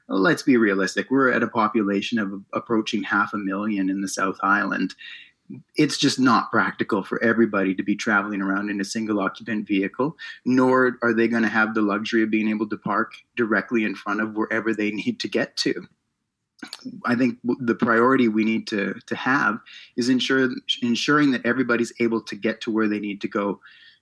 Let's 0.10 0.44
be 0.44 0.58
realistic. 0.58 1.10
We're 1.10 1.32
at 1.32 1.44
a 1.44 1.48
population 1.48 2.20
of 2.20 2.34
approaching 2.52 3.04
half 3.04 3.34
a 3.34 3.38
million 3.38 3.90
in 3.90 4.02
the 4.02 4.10
south 4.10 4.38
island 4.44 4.94
it's 5.76 5.98
just 5.98 6.20
not 6.20 6.52
practical 6.52 7.04
for 7.04 7.22
everybody 7.24 7.74
to 7.76 7.84
be 7.84 7.96
traveling 7.96 8.42
around 8.42 8.70
in 8.70 8.82
a 8.82 8.86
single 8.86 9.20
occupant 9.20 9.68
vehicle, 9.68 10.18
nor 10.46 10.98
are 11.02 11.14
they 11.14 11.28
going 11.28 11.44
to 11.44 11.50
have 11.50 11.74
the 11.74 11.82
luxury 11.82 12.24
of 12.24 12.32
being 12.32 12.50
able 12.50 12.68
to 12.70 12.78
park 12.78 13.14
directly 13.36 13.84
in 13.84 13.96
front 13.96 14.22
of 14.22 14.36
wherever 14.36 14.74
they 14.74 14.92
need 14.92 15.20
to 15.20 15.28
get 15.28 15.58
to. 15.58 15.88
I 17.06 17.16
think 17.16 17.40
the 17.44 17.76
priority 17.76 18.28
we 18.28 18.44
need 18.44 18.68
to, 18.68 18.94
to 19.08 19.16
have 19.16 19.60
is 19.98 20.10
ensure, 20.10 20.50
ensuring 20.84 21.32
that 21.32 21.46
everybody's 21.46 21.94
able 22.00 22.22
to 22.22 22.36
get 22.36 22.62
to 22.62 22.72
where 22.72 22.88
they 22.88 23.00
need 23.00 23.20
to 23.22 23.28
go 23.28 23.60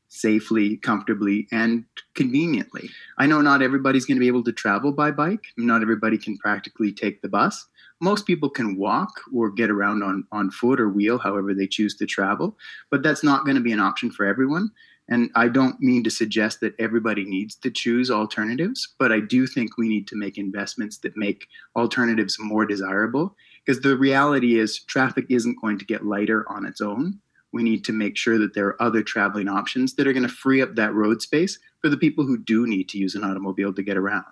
safely, 0.10 0.76
comfortably, 0.78 1.48
and 1.52 1.86
conveniently. 2.16 2.90
I 3.18 3.28
know 3.28 3.42
not 3.42 3.62
everybody's 3.62 4.06
going 4.06 4.18
to 4.18 4.22
be 4.22 4.28
able 4.28 4.44
to 4.44 4.52
travel 4.52 4.92
by 4.92 5.12
bike. 5.12 5.46
Not 5.56 5.82
everybody 5.82 6.18
can 6.18 6.38
practically 6.38 6.92
take 6.92 7.22
the 7.22 7.30
bus 7.30 7.68
most 8.02 8.26
people 8.26 8.50
can 8.50 8.78
walk 8.78 9.22
or 9.34 9.50
get 9.50 9.70
around 9.70 10.04
on, 10.04 10.26
on 10.32 10.52
foot 10.52 10.80
or 10.80 10.90
wheel, 10.90 11.18
however 11.18 11.54
they 11.54 11.68
choose 11.68 11.96
to 11.96 12.06
travel, 12.06 12.58
but 12.90 13.04
that's 13.04 13.24
not 13.24 13.44
going 13.44 13.56
to 13.56 13.62
be 13.62 13.72
an 13.72 13.80
option 13.80 14.10
for 14.10 14.26
everyone. 14.26 14.72
And 15.10 15.32
I 15.36 15.48
don't 15.48 15.80
mean 15.82 16.04
to 16.04 16.12
suggest 16.12 16.60
that 16.62 16.76
everybody 16.80 17.26
needs 17.26 17.56
to 17.58 17.72
choose 17.72 18.12
alternatives, 18.12 18.94
but 19.00 19.12
I 19.12 19.20
do 19.20 19.48
think 19.48 19.76
we 19.76 19.90
need 19.90 20.08
to 20.10 20.16
make 20.16 20.38
investments 20.38 20.98
that 21.00 21.18
make 21.18 21.48
alternatives 21.76 22.38
more 22.40 22.66
desirable. 22.66 23.36
Because 23.66 23.82
the 23.82 23.98
reality 23.98 24.60
is, 24.60 24.80
traffic 24.84 25.26
isn't 25.30 25.60
going 25.62 25.80
to 25.80 25.86
get 25.86 26.06
lighter 26.06 26.48
on 26.50 26.66
its 26.66 26.80
own. 26.80 27.20
We 27.52 27.64
need 27.64 27.84
to 27.86 27.94
make 27.94 28.18
sure 28.18 28.38
that 28.38 28.54
there 28.54 28.68
are 28.68 28.82
other 28.82 29.02
traveling 29.02 29.48
options 29.48 29.96
that 29.96 30.06
are 30.06 30.14
going 30.14 30.28
to 30.28 30.30
free 30.30 30.62
up 30.62 30.76
that 30.76 30.94
road 30.94 31.24
space 31.24 31.58
for 31.82 31.90
the 31.90 31.98
people 31.98 32.24
who 32.24 32.38
do 32.38 32.68
need 32.68 32.88
to 32.90 33.00
use 33.00 33.16
an 33.16 33.24
automobile 33.24 33.74
to 33.74 33.82
get 33.82 33.98
around 33.98 34.26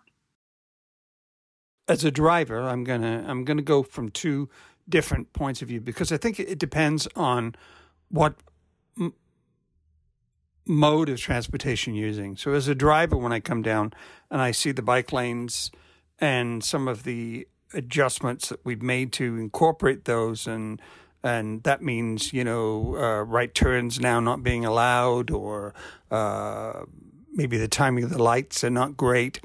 as 1.87 2.03
a 2.03 2.11
driver, 2.11 2.61
I'm 2.61 2.83
gonna 2.83 3.23
I'm 3.27 3.45
gonna 3.45 3.61
go 3.61 3.83
from 3.83 4.09
two 4.09 4.49
different 4.89 5.33
points 5.33 5.61
of 5.61 5.67
view 5.67 5.81
because 5.81 6.11
I 6.11 6.17
think 6.17 6.39
it 6.39 6.59
depends 6.59 7.07
on 7.15 7.55
what 8.09 8.35
m- 8.99 9.13
mode 10.65 11.09
of 11.09 11.19
transportation 11.19 11.93
you're 11.93 12.07
using. 12.07 12.37
So 12.37 12.53
as 12.53 12.67
a 12.67 12.75
driver, 12.75 13.17
when 13.17 13.31
I 13.31 13.39
come 13.39 13.61
down 13.61 13.93
and 14.29 14.41
I 14.41 14.51
see 14.51 14.71
the 14.71 14.81
bike 14.81 15.11
lanes 15.11 15.71
and 16.19 16.63
some 16.63 16.87
of 16.87 17.03
the 17.03 17.47
adjustments 17.73 18.49
that 18.49 18.59
we've 18.63 18.81
made 18.81 19.11
to 19.13 19.37
incorporate 19.37 20.05
those 20.05 20.47
and 20.47 20.81
and 21.23 21.63
that 21.63 21.81
means 21.81 22.31
you 22.31 22.43
know 22.43 22.95
uh, 22.95 23.23
right 23.23 23.53
turns 23.53 23.99
now 23.99 24.19
not 24.19 24.41
being 24.41 24.63
allowed 24.63 25.29
or 25.31 25.73
uh, 26.09 26.83
maybe 27.33 27.57
the 27.57 27.67
timing 27.67 28.05
of 28.05 28.09
the 28.09 28.21
lights 28.21 28.63
are 28.63 28.69
not 28.69 28.95
great 28.95 29.41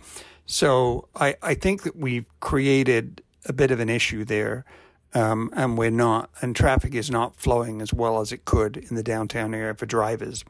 so 0.52 1.09
I, 1.14 1.35
I 1.40 1.54
think 1.54 1.82
that 1.85 1.97
we've 1.97 2.26
created 2.40 3.23
a 3.47 3.54
bit 3.54 3.71
of 3.71 3.80
an 3.80 3.88
issue 3.88 4.23
there. 4.23 4.66
Um, 5.14 5.50
and 5.54 5.78
we're 5.78 5.90
not, 5.90 6.28
and 6.42 6.54
traffic 6.54 6.94
is 6.94 7.11
not 7.11 7.37
flowing 7.37 7.80
as 7.80 7.90
well 7.90 8.21
as 8.21 8.32
it 8.32 8.44
could 8.44 8.76
in 8.76 8.94
the 8.94 9.02
downtown 9.02 9.54
area 9.54 9.73
for 9.73 9.87
drivers. 9.87 10.44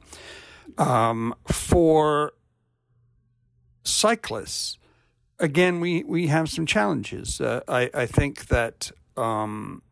Um, 0.76 1.36
for 1.46 2.32
cyclists, 3.84 4.76
again, 5.38 5.78
we, 5.78 6.02
we 6.02 6.26
have 6.26 6.50
some 6.50 6.66
challenges. 6.66 7.40
Uh, 7.40 7.60
I, 7.68 7.88
I 7.94 8.06
think 8.06 8.46
that 8.46 8.90
um, 9.16 9.82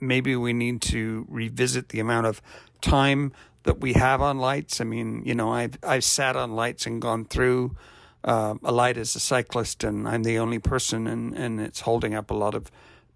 maybe 0.00 0.36
we 0.36 0.52
need 0.52 0.82
to 0.82 1.24
revisit 1.30 1.88
the 1.88 2.00
amount 2.00 2.26
of 2.26 2.42
time 2.82 3.32
that 3.62 3.80
we 3.80 3.94
have 3.94 4.20
on 4.20 4.38
lights. 4.38 4.82
I 4.82 4.84
mean, 4.84 5.22
you 5.24 5.34
know, 5.34 5.50
I've 5.50 5.78
I've 5.82 6.04
sat 6.04 6.36
on 6.36 6.52
lights 6.52 6.86
and 6.86 7.00
gone 7.00 7.24
through 7.24 7.76
uh, 8.24 8.54
a 8.62 8.72
light 8.72 8.96
as 8.96 9.16
a 9.16 9.20
cyclist, 9.20 9.84
and 9.84 10.08
I'm 10.08 10.22
the 10.22 10.38
only 10.38 10.58
person, 10.58 11.06
and, 11.06 11.34
and 11.34 11.60
it's 11.60 11.80
holding 11.80 12.14
up 12.14 12.30
a 12.30 12.34
lot 12.34 12.54
of 12.54 12.70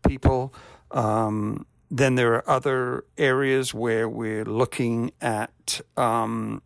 people. 0.06 0.54
Um, 0.90 1.66
then 1.90 2.14
there 2.14 2.34
are 2.34 2.50
other 2.50 3.04
areas 3.18 3.74
where 3.74 4.08
we're 4.08 4.44
looking 4.44 5.12
at 5.20 5.80
um, 5.96 6.62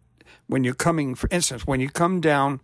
when 0.46 0.64
you're 0.64 0.74
coming, 0.74 1.14
for 1.14 1.28
instance, 1.30 1.66
when 1.66 1.80
you 1.80 1.90
come 1.90 2.20
down, 2.20 2.60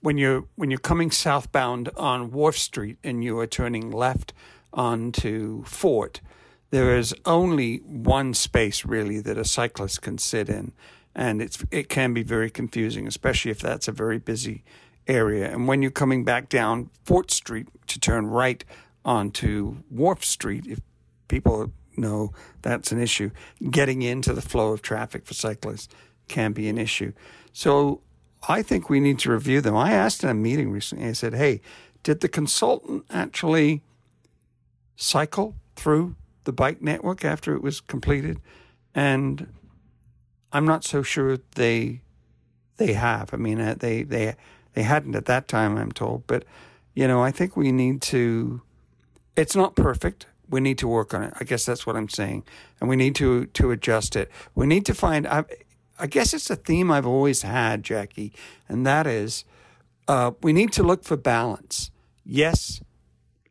when 0.00 0.18
you're 0.18 0.44
when 0.54 0.70
you're 0.70 0.78
coming 0.78 1.10
southbound 1.10 1.90
on 1.96 2.30
Wharf 2.30 2.56
Street 2.58 2.98
and 3.04 3.22
you 3.22 3.38
are 3.38 3.46
turning 3.46 3.90
left 3.90 4.32
onto 4.72 5.64
Fort, 5.64 6.20
there 6.70 6.96
is 6.96 7.14
only 7.24 7.78
one 7.78 8.34
space 8.34 8.84
really 8.84 9.20
that 9.20 9.38
a 9.38 9.44
cyclist 9.44 10.02
can 10.02 10.18
sit 10.18 10.48
in, 10.48 10.72
and 11.16 11.40
it's 11.40 11.64
it 11.70 11.88
can 11.88 12.12
be 12.12 12.22
very 12.22 12.50
confusing, 12.50 13.08
especially 13.08 13.50
if 13.50 13.58
that's 13.58 13.88
a 13.88 13.92
very 13.92 14.18
busy 14.18 14.62
area. 15.08 15.50
And 15.50 15.66
when 15.66 15.80
you're 15.82 15.90
coming 15.90 16.24
back 16.24 16.48
down 16.48 16.90
Fort 17.04 17.30
Street 17.30 17.68
to 17.88 17.98
turn 17.98 18.26
right 18.26 18.62
onto 19.04 19.78
Wharf 19.90 20.24
Street, 20.24 20.66
if 20.66 20.80
people 21.28 21.72
know 21.96 22.32
that's 22.60 22.92
an 22.92 23.00
issue, 23.00 23.30
getting 23.70 24.02
into 24.02 24.34
the 24.34 24.42
flow 24.42 24.72
of 24.72 24.82
traffic 24.82 25.24
for 25.24 25.32
cyclists 25.32 25.88
can 26.28 26.52
be 26.52 26.68
an 26.68 26.76
issue. 26.76 27.12
So 27.52 28.02
I 28.46 28.60
think 28.60 28.90
we 28.90 29.00
need 29.00 29.18
to 29.20 29.32
review 29.32 29.62
them. 29.62 29.74
I 29.74 29.92
asked 29.92 30.22
in 30.22 30.28
a 30.28 30.34
meeting 30.34 30.70
recently, 30.70 31.08
I 31.08 31.12
said, 31.12 31.32
hey, 31.32 31.62
did 32.02 32.20
the 32.20 32.28
consultant 32.28 33.06
actually 33.08 33.82
cycle 34.96 35.56
through 35.76 36.14
the 36.44 36.52
bike 36.52 36.82
network 36.82 37.24
after 37.24 37.54
it 37.54 37.62
was 37.62 37.80
completed? 37.80 38.38
And 38.94 39.48
I'm 40.56 40.64
not 40.64 40.84
so 40.84 41.02
sure 41.02 41.36
they 41.54 42.00
they 42.78 42.94
have. 42.94 43.34
I 43.34 43.36
mean, 43.36 43.60
uh, 43.60 43.74
they 43.78 44.02
they 44.04 44.36
they 44.72 44.84
hadn't 44.84 45.14
at 45.14 45.26
that 45.26 45.48
time, 45.48 45.76
I'm 45.76 45.92
told. 45.92 46.26
But 46.26 46.46
you 46.94 47.06
know, 47.06 47.22
I 47.22 47.30
think 47.30 47.58
we 47.58 47.72
need 47.72 48.00
to. 48.02 48.62
It's 49.36 49.54
not 49.54 49.76
perfect. 49.76 50.26
We 50.48 50.60
need 50.60 50.78
to 50.78 50.88
work 50.88 51.12
on 51.12 51.22
it. 51.24 51.34
I 51.38 51.44
guess 51.44 51.66
that's 51.66 51.86
what 51.86 51.94
I'm 51.94 52.08
saying, 52.08 52.44
and 52.80 52.88
we 52.88 52.96
need 52.96 53.14
to 53.16 53.44
to 53.44 53.70
adjust 53.70 54.16
it. 54.16 54.30
We 54.54 54.66
need 54.66 54.86
to 54.86 54.94
find. 54.94 55.26
I, 55.26 55.44
I 55.98 56.06
guess 56.06 56.32
it's 56.32 56.48
a 56.48 56.56
theme 56.56 56.90
I've 56.90 57.06
always 57.06 57.42
had, 57.42 57.82
Jackie, 57.82 58.32
and 58.66 58.86
that 58.86 59.06
is 59.06 59.44
uh, 60.08 60.30
we 60.42 60.54
need 60.54 60.72
to 60.72 60.82
look 60.82 61.04
for 61.04 61.18
balance. 61.18 61.90
Yes, 62.24 62.80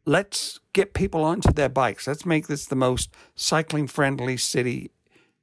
let's 0.05 0.59
get 0.74 0.95
people 0.95 1.24
onto 1.24 1.53
their 1.53 1.69
bikes. 1.69 2.07
Let's 2.07 2.25
make 2.25 2.47
this 2.47 2.65
the 2.65 2.75
most 2.75 3.12
cycling 3.35 3.85
friendly 3.85 4.38
city 4.38 4.89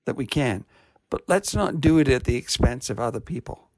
that 0.06 0.16
we 0.16 0.26
can 0.26 0.64
but 1.12 1.24
let's 1.26 1.54
not 1.54 1.78
do 1.78 1.98
it 1.98 2.08
at 2.08 2.24
the 2.24 2.36
expense 2.36 2.88
of 2.88 2.98
other 2.98 3.20
people. 3.20 3.68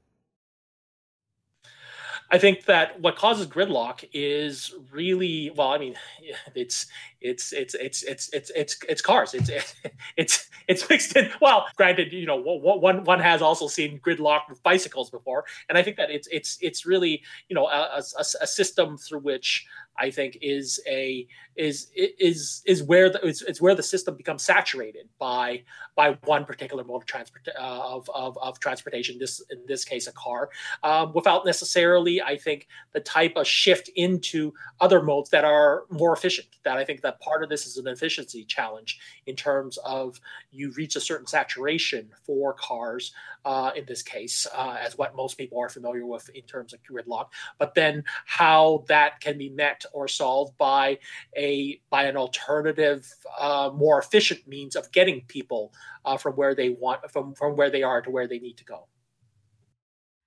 I 2.31 2.37
think 2.37 2.63
that 2.63 3.01
what 3.01 3.17
causes 3.17 3.45
gridlock 3.45 4.07
is 4.13 4.73
really 4.89 5.51
well. 5.53 5.73
I 5.73 5.77
mean, 5.77 5.95
it's 6.55 6.87
it's 7.19 7.51
it's 7.51 7.75
it's 7.75 8.03
it's 8.03 8.29
it's 8.31 8.51
it's 8.55 8.77
it's 8.87 9.01
cars. 9.01 9.33
It's 9.33 9.49
it's 10.17 10.49
it's 10.69 10.89
mixed 10.89 11.13
in. 11.17 11.29
Well, 11.41 11.65
granted, 11.75 12.13
you 12.13 12.25
know, 12.25 12.37
one 12.37 13.03
one 13.03 13.19
has 13.19 13.41
also 13.41 13.67
seen 13.67 13.99
gridlock 13.99 14.47
with 14.47 14.63
bicycles 14.63 15.09
before, 15.09 15.43
and 15.67 15.77
I 15.77 15.83
think 15.83 15.97
that 15.97 16.09
it's 16.09 16.29
it's 16.31 16.57
it's 16.61 16.85
really 16.85 17.21
you 17.49 17.55
know 17.55 17.67
a, 17.67 18.01
a, 18.17 18.23
a 18.41 18.47
system 18.47 18.97
through 18.97 19.19
which 19.19 19.67
I 19.97 20.11
think 20.11 20.37
is 20.41 20.79
a 20.87 21.27
is 21.55 21.91
is 21.95 22.61
is 22.65 22.83
where 22.83 23.09
the 23.09 23.25
it's, 23.25 23.41
it's 23.41 23.61
where 23.61 23.75
the 23.75 23.83
system 23.83 24.15
becomes 24.15 24.43
saturated 24.43 25.07
by 25.19 25.63
by 25.95 26.17
one 26.25 26.43
particular 26.43 26.83
mode 26.83 27.03
of 27.03 27.05
transport 27.05 27.47
uh, 27.57 27.61
of, 27.61 28.09
of, 28.13 28.37
of 28.39 28.59
transportation. 28.59 29.17
This 29.17 29.41
in 29.49 29.59
this 29.67 29.85
case 29.85 30.07
a 30.07 30.11
car, 30.11 30.49
um, 30.83 31.13
without 31.13 31.45
necessarily 31.45 32.21
I 32.21 32.37
think 32.37 32.67
the 32.93 32.99
type 32.99 33.33
of 33.35 33.47
shift 33.47 33.89
into 33.95 34.53
other 34.81 35.01
modes 35.01 35.29
that 35.29 35.45
are 35.45 35.85
more 35.89 36.13
efficient. 36.13 36.47
That 36.63 36.77
I 36.77 36.83
think 36.83 37.01
that 37.01 37.19
part 37.21 37.43
of 37.43 37.49
this 37.49 37.65
is 37.65 37.77
an 37.77 37.87
efficiency 37.87 38.43
challenge 38.43 38.99
in 39.25 39.35
terms 39.35 39.77
of 39.85 40.19
you 40.51 40.71
reach 40.71 40.95
a 40.95 41.01
certain 41.01 41.27
saturation 41.27 42.09
for 42.25 42.53
cars 42.53 43.13
uh, 43.45 43.71
in 43.75 43.85
this 43.85 44.01
case, 44.01 44.47
uh, 44.53 44.75
as 44.79 44.97
what 44.97 45.15
most 45.15 45.37
people 45.37 45.59
are 45.59 45.69
familiar 45.69 46.05
with 46.05 46.29
in 46.29 46.41
terms 46.43 46.73
of 46.73 46.79
gridlock. 46.83 47.27
But 47.59 47.75
then 47.75 48.03
how 48.25 48.83
that 48.87 49.21
can 49.21 49.37
be 49.37 49.49
met 49.49 49.84
or 49.93 50.07
solved 50.07 50.57
by 50.57 50.99
a 51.37 51.79
by 51.89 52.03
an 52.05 52.17
alternative, 52.17 53.13
uh, 53.39 53.69
more 53.73 53.99
efficient 53.99 54.47
means 54.47 54.75
of 54.75 54.91
getting 54.91 55.21
people 55.27 55.73
uh, 56.03 56.17
from 56.17 56.33
where 56.33 56.55
they 56.55 56.69
want 56.69 57.09
from 57.11 57.33
from 57.33 57.55
where 57.55 57.69
they 57.69 57.83
are 57.83 58.01
to 58.01 58.09
where 58.09 58.27
they 58.27 58.39
need 58.39 58.57
to 58.57 58.65
go. 58.65 58.87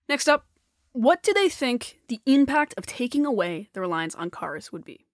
Next 0.08 0.28
up, 0.28 0.46
what 0.92 1.22
do 1.22 1.32
they 1.34 1.48
think 1.48 1.98
the 2.08 2.20
impact 2.26 2.74
of 2.76 2.86
taking 2.86 3.26
away 3.26 3.68
the 3.72 3.80
reliance 3.80 4.14
on 4.14 4.30
cars 4.30 4.72
would 4.72 4.84
be? 4.84 5.06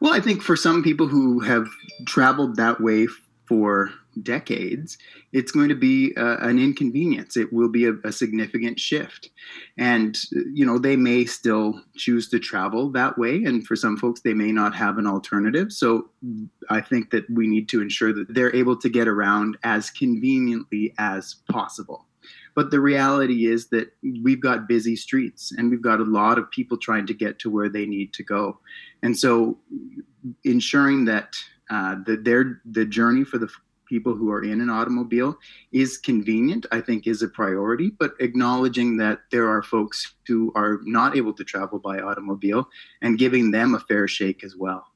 Well, 0.00 0.12
I 0.12 0.20
think 0.20 0.42
for 0.42 0.56
some 0.56 0.82
people 0.82 1.06
who 1.06 1.40
have 1.40 1.68
traveled 2.06 2.56
that 2.56 2.80
way 2.80 3.06
for 3.46 3.90
decades, 4.22 4.98
it's 5.32 5.52
going 5.52 5.68
to 5.68 5.74
be 5.74 6.14
uh, 6.16 6.36
an 6.40 6.58
inconvenience. 6.58 7.36
It 7.36 7.52
will 7.52 7.68
be 7.68 7.86
a, 7.86 7.94
a, 8.04 8.12
significant 8.12 8.78
shift. 8.78 9.30
And, 9.78 10.18
you 10.52 10.66
know, 10.66 10.78
they 10.78 10.96
may 10.96 11.24
still 11.24 11.80
choose 11.96 12.28
to 12.30 12.38
travel 12.38 12.90
that 12.90 13.16
way. 13.18 13.42
And 13.44 13.66
for 13.66 13.76
some 13.76 13.96
folks, 13.96 14.20
they 14.20 14.34
may 14.34 14.52
not 14.52 14.74
have 14.74 14.98
an 14.98 15.06
alternative. 15.06 15.72
So 15.72 16.10
I 16.68 16.80
think 16.80 17.10
that 17.10 17.28
we 17.30 17.46
need 17.46 17.68
to 17.70 17.80
ensure 17.80 18.12
that 18.12 18.34
they're 18.34 18.54
able 18.54 18.76
to 18.76 18.88
get 18.88 19.08
around 19.08 19.56
as 19.62 19.90
conveniently 19.90 20.94
as 20.98 21.36
possible. 21.50 22.06
But 22.54 22.70
the 22.70 22.80
reality 22.80 23.46
is 23.46 23.68
that 23.68 23.92
we've 24.22 24.40
got 24.40 24.68
busy 24.68 24.94
streets 24.96 25.52
and 25.52 25.70
we've 25.70 25.82
got 25.82 26.00
a 26.00 26.04
lot 26.04 26.38
of 26.38 26.50
people 26.50 26.76
trying 26.76 27.06
to 27.06 27.14
get 27.14 27.38
to 27.40 27.50
where 27.50 27.68
they 27.68 27.86
need 27.86 28.12
to 28.14 28.22
go. 28.22 28.58
And 29.02 29.18
so 29.18 29.58
ensuring 30.44 31.06
that 31.06 31.34
uh, 31.70 31.96
the, 32.04 32.16
their, 32.16 32.60
the 32.66 32.84
journey 32.84 33.24
for 33.24 33.38
the 33.38 33.48
people 33.92 34.14
who 34.14 34.30
are 34.30 34.42
in 34.42 34.62
an 34.62 34.70
automobile 34.70 35.36
is 35.70 35.98
convenient, 35.98 36.64
I 36.72 36.80
think 36.80 37.06
is 37.06 37.20
a 37.20 37.28
priority, 37.28 37.90
but 37.90 38.12
acknowledging 38.20 38.96
that 38.96 39.18
there 39.30 39.46
are 39.50 39.62
folks 39.62 40.14
who 40.26 40.50
are 40.54 40.80
not 40.84 41.14
able 41.14 41.34
to 41.34 41.44
travel 41.44 41.78
by 41.78 41.98
automobile 41.98 42.70
and 43.02 43.18
giving 43.18 43.50
them 43.50 43.74
a 43.74 43.80
fair 43.80 44.08
shake 44.08 44.42
as 44.44 44.56
well. 44.56 44.86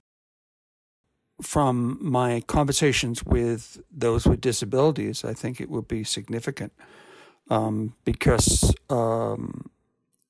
From 1.42 1.98
my 2.00 2.40
conversations 2.46 3.22
with 3.22 3.82
those 3.92 4.26
with 4.26 4.40
disabilities, 4.40 5.24
I 5.24 5.34
think 5.34 5.60
it 5.60 5.68
would 5.68 5.86
be 5.86 6.02
significant 6.02 6.72
um, 7.50 7.92
because 8.04 8.74
um, 8.88 9.68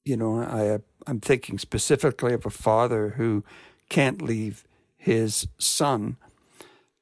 you 0.04 0.16
know 0.16 0.40
I 0.40 0.80
I'm 1.06 1.20
thinking 1.20 1.58
specifically 1.58 2.34
of 2.34 2.44
a 2.44 2.50
father 2.50 3.10
who 3.10 3.44
can't 3.88 4.20
leave 4.20 4.64
his 4.96 5.46
son 5.58 6.16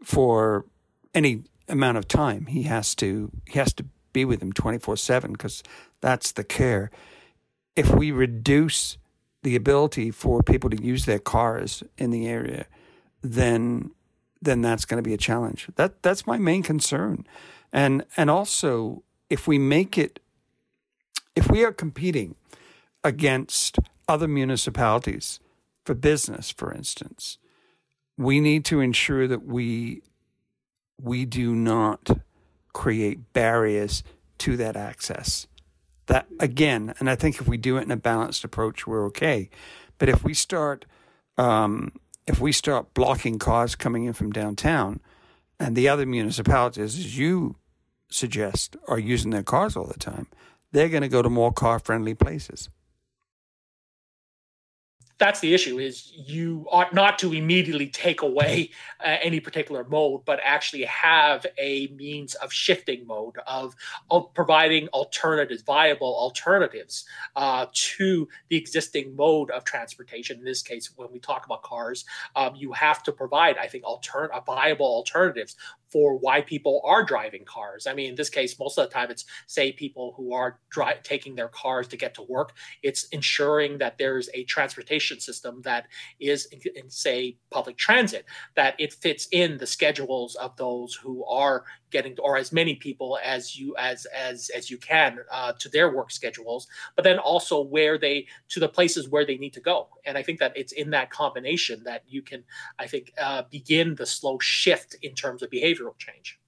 for 0.02 0.66
any 1.14 1.44
amount 1.68 1.98
of 1.98 2.08
time. 2.08 2.46
He 2.46 2.64
has 2.64 2.94
to 2.96 3.30
he 3.46 3.58
has 3.58 3.72
to 3.74 3.86
be 4.12 4.24
with 4.24 4.42
him 4.42 4.52
24/7 4.52 5.32
because 5.32 5.62
that's 6.00 6.32
the 6.32 6.44
care. 6.44 6.90
If 7.76 7.90
we 7.90 8.10
reduce 8.10 8.96
the 9.42 9.56
ability 9.56 10.10
for 10.10 10.42
people 10.42 10.70
to 10.70 10.82
use 10.82 11.04
their 11.04 11.18
cars 11.18 11.82
in 11.98 12.10
the 12.10 12.26
area, 12.26 12.66
then 13.22 13.90
then 14.40 14.60
that's 14.60 14.84
going 14.84 15.02
to 15.02 15.08
be 15.08 15.14
a 15.14 15.18
challenge. 15.18 15.68
That 15.76 16.02
that's 16.02 16.26
my 16.26 16.38
main 16.38 16.62
concern. 16.62 17.26
And 17.72 18.04
and 18.16 18.30
also 18.30 19.02
if 19.30 19.48
we 19.48 19.58
make 19.58 19.98
it, 19.98 20.20
if 21.34 21.50
we 21.50 21.64
are 21.64 21.72
competing 21.72 22.36
against 23.02 23.78
other 24.08 24.28
municipalities 24.28 25.40
for 25.84 25.94
business, 25.94 26.50
for 26.50 26.72
instance, 26.72 27.38
we 28.16 28.40
need 28.40 28.64
to 28.66 28.80
ensure 28.80 29.26
that 29.26 29.44
we 29.44 30.02
we 31.00 31.24
do 31.24 31.54
not 31.54 32.18
create 32.72 33.32
barriers 33.32 34.02
to 34.38 34.56
that 34.56 34.76
access. 34.76 35.46
That 36.06 36.26
again, 36.38 36.94
and 36.98 37.08
I 37.08 37.14
think 37.14 37.40
if 37.40 37.48
we 37.48 37.56
do 37.56 37.76
it 37.78 37.82
in 37.82 37.90
a 37.90 37.96
balanced 37.96 38.44
approach, 38.44 38.86
we're 38.86 39.06
okay. 39.06 39.48
But 39.98 40.08
if 40.08 40.22
we 40.22 40.34
start, 40.34 40.84
um, 41.38 41.92
if 42.26 42.40
we 42.40 42.52
start 42.52 42.92
blocking 42.94 43.38
cars 43.38 43.74
coming 43.74 44.04
in 44.04 44.12
from 44.12 44.30
downtown, 44.30 45.00
and 45.58 45.76
the 45.76 45.88
other 45.88 46.04
municipalities, 46.04 46.98
as 46.98 47.16
you 47.18 47.56
suggest 48.10 48.76
are 48.86 48.98
using 48.98 49.30
their 49.30 49.42
cars 49.42 49.76
all 49.76 49.86
the 49.86 49.98
time, 49.98 50.26
they're 50.72 50.88
going 50.88 51.02
to 51.02 51.08
go 51.08 51.22
to 51.22 51.30
more 51.30 51.52
car 51.52 51.78
friendly 51.78 52.14
places. 52.14 52.68
That's 55.18 55.40
the 55.40 55.54
issue 55.54 55.78
is 55.78 56.12
you 56.14 56.66
ought 56.70 56.92
not 56.92 57.18
to 57.20 57.32
immediately 57.32 57.86
take 57.86 58.22
away 58.22 58.70
uh, 59.00 59.16
any 59.22 59.38
particular 59.38 59.84
mode, 59.84 60.24
but 60.24 60.40
actually 60.42 60.84
have 60.84 61.46
a 61.56 61.86
means 61.88 62.34
of 62.34 62.52
shifting 62.52 63.06
mode, 63.06 63.36
of, 63.46 63.74
of 64.10 64.34
providing 64.34 64.88
alternatives, 64.88 65.62
viable 65.62 66.14
alternatives 66.14 67.04
uh, 67.36 67.66
to 67.72 68.28
the 68.48 68.56
existing 68.56 69.14
mode 69.14 69.50
of 69.52 69.64
transportation. 69.64 70.38
In 70.38 70.44
this 70.44 70.62
case, 70.62 70.90
when 70.96 71.12
we 71.12 71.20
talk 71.20 71.46
about 71.46 71.62
cars, 71.62 72.04
um, 72.34 72.54
you 72.56 72.72
have 72.72 73.02
to 73.04 73.12
provide, 73.12 73.56
I 73.56 73.68
think, 73.68 73.84
altern- 73.84 74.30
viable 74.44 74.86
alternatives 74.86 75.56
for 75.94 76.16
why 76.16 76.40
people 76.40 76.80
are 76.84 77.04
driving 77.04 77.44
cars. 77.44 77.86
I 77.86 77.94
mean, 77.94 78.08
in 78.08 78.14
this 78.16 78.28
case, 78.28 78.58
most 78.58 78.76
of 78.76 78.88
the 78.88 78.92
time 78.92 79.12
it's 79.12 79.26
say 79.46 79.70
people 79.70 80.12
who 80.16 80.34
are 80.34 80.58
dri- 80.68 80.98
taking 81.04 81.36
their 81.36 81.46
cars 81.46 81.86
to 81.86 81.96
get 81.96 82.14
to 82.16 82.22
work. 82.22 82.54
It's 82.82 83.04
ensuring 83.12 83.78
that 83.78 83.96
there's 83.96 84.28
a 84.34 84.42
transportation 84.42 85.20
system 85.20 85.62
that 85.62 85.86
is 86.18 86.46
in, 86.46 86.60
in 86.74 86.90
say 86.90 87.36
public 87.50 87.76
transit 87.76 88.24
that 88.56 88.74
it 88.80 88.92
fits 88.92 89.28
in 89.30 89.56
the 89.56 89.68
schedules 89.68 90.34
of 90.34 90.56
those 90.56 90.96
who 90.96 91.24
are 91.26 91.62
getting 91.94 92.16
or 92.18 92.36
as 92.36 92.52
many 92.52 92.74
people 92.74 93.16
as 93.22 93.56
you 93.56 93.74
as 93.78 94.04
as 94.06 94.50
as 94.54 94.68
you 94.68 94.76
can 94.76 95.20
uh, 95.30 95.52
to 95.60 95.68
their 95.68 95.94
work 95.94 96.10
schedules 96.10 96.66
but 96.96 97.04
then 97.04 97.18
also 97.20 97.62
where 97.62 97.96
they 97.96 98.26
to 98.48 98.58
the 98.58 98.68
places 98.68 99.08
where 99.08 99.24
they 99.24 99.38
need 99.38 99.52
to 99.52 99.60
go. 99.60 99.88
And 100.04 100.18
i 100.18 100.22
think 100.22 100.40
that 100.40 100.52
it's 100.56 100.72
in 100.72 100.90
that 100.90 101.10
combination 101.10 101.84
that 101.84 102.02
you 102.08 102.20
can 102.20 102.42
i 102.80 102.86
think 102.88 103.12
uh, 103.26 103.42
begin 103.48 103.94
the 103.94 104.06
slow 104.06 104.38
shift 104.40 104.96
in 105.02 105.14
terms 105.14 105.40
of 105.42 105.50
behavioral 105.50 105.96
change. 105.96 106.40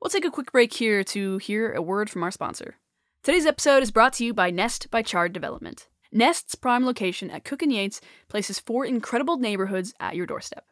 We'll 0.00 0.10
take 0.10 0.24
a 0.24 0.30
quick 0.30 0.50
break 0.52 0.72
here 0.74 1.04
to 1.04 1.38
hear 1.38 1.72
a 1.72 1.80
word 1.80 2.10
from 2.10 2.22
our 2.24 2.32
sponsor. 2.32 2.76
Today's 3.22 3.46
episode 3.46 3.82
is 3.82 3.90
brought 3.90 4.14
to 4.14 4.24
you 4.24 4.34
by 4.34 4.50
nest 4.50 4.90
by 4.90 5.02
chard 5.02 5.32
development. 5.32 5.88
Nest's 6.12 6.54
prime 6.56 6.84
location 6.84 7.30
at 7.30 7.44
cook 7.44 7.62
and 7.62 7.72
yates 7.72 8.00
places 8.28 8.58
four 8.58 8.84
incredible 8.84 9.36
neighborhoods 9.36 9.94
at 10.00 10.16
your 10.16 10.26
doorstep 10.26 10.64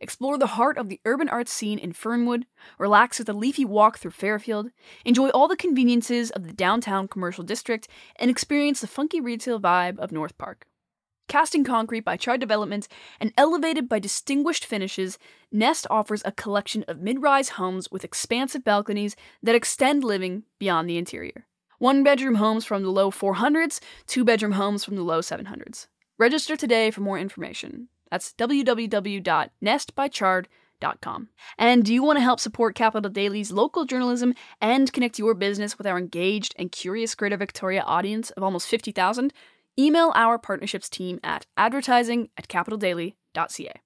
Explore 0.00 0.38
the 0.38 0.46
heart 0.48 0.78
of 0.78 0.88
the 0.88 1.00
urban 1.04 1.28
arts 1.28 1.52
scene 1.52 1.78
in 1.78 1.92
Fernwood, 1.92 2.46
relax 2.78 3.18
with 3.18 3.28
a 3.28 3.32
leafy 3.32 3.64
walk 3.64 3.98
through 3.98 4.10
Fairfield, 4.10 4.70
enjoy 5.04 5.28
all 5.30 5.48
the 5.48 5.56
conveniences 5.56 6.30
of 6.30 6.46
the 6.46 6.52
downtown 6.52 7.08
commercial 7.08 7.44
district, 7.44 7.88
and 8.16 8.30
experience 8.30 8.80
the 8.80 8.86
funky 8.86 9.20
retail 9.20 9.60
vibe 9.60 9.98
of 9.98 10.12
North 10.12 10.36
Park. 10.38 10.66
Casting 11.28 11.64
concrete 11.64 12.04
by 12.04 12.16
Chard 12.16 12.40
Development 12.40 12.86
and 13.18 13.32
elevated 13.36 13.88
by 13.88 13.98
distinguished 13.98 14.64
finishes, 14.64 15.18
Nest 15.50 15.86
offers 15.90 16.22
a 16.24 16.30
collection 16.30 16.84
of 16.86 17.00
mid 17.00 17.20
rise 17.20 17.50
homes 17.50 17.90
with 17.90 18.04
expansive 18.04 18.62
balconies 18.62 19.16
that 19.42 19.56
extend 19.56 20.04
living 20.04 20.44
beyond 20.60 20.88
the 20.88 20.98
interior. 20.98 21.46
One 21.78 22.04
bedroom 22.04 22.36
homes 22.36 22.64
from 22.64 22.82
the 22.82 22.90
low 22.90 23.10
400s, 23.10 23.80
two 24.06 24.24
bedroom 24.24 24.52
homes 24.52 24.84
from 24.84 24.94
the 24.94 25.02
low 25.02 25.20
700s. 25.20 25.88
Register 26.16 26.56
today 26.56 26.90
for 26.90 27.00
more 27.00 27.18
information. 27.18 27.88
That's 28.10 28.32
www.nestbychard.com. 28.34 31.28
And 31.58 31.84
do 31.84 31.94
you 31.94 32.02
want 32.02 32.18
to 32.18 32.22
help 32.22 32.40
support 32.40 32.74
Capital 32.74 33.10
Daily's 33.10 33.52
local 33.52 33.84
journalism 33.84 34.34
and 34.60 34.92
connect 34.92 35.18
your 35.18 35.34
business 35.34 35.78
with 35.78 35.86
our 35.86 35.98
engaged 35.98 36.54
and 36.58 36.70
curious 36.70 37.14
Greater 37.14 37.36
Victoria 37.36 37.82
audience 37.82 38.30
of 38.30 38.42
almost 38.42 38.68
50,000? 38.68 39.32
Email 39.78 40.12
our 40.14 40.38
partnerships 40.38 40.88
team 40.88 41.20
at 41.22 41.46
advertising 41.56 42.30
at 42.36 42.48
capitaldaily.ca. 42.48 43.80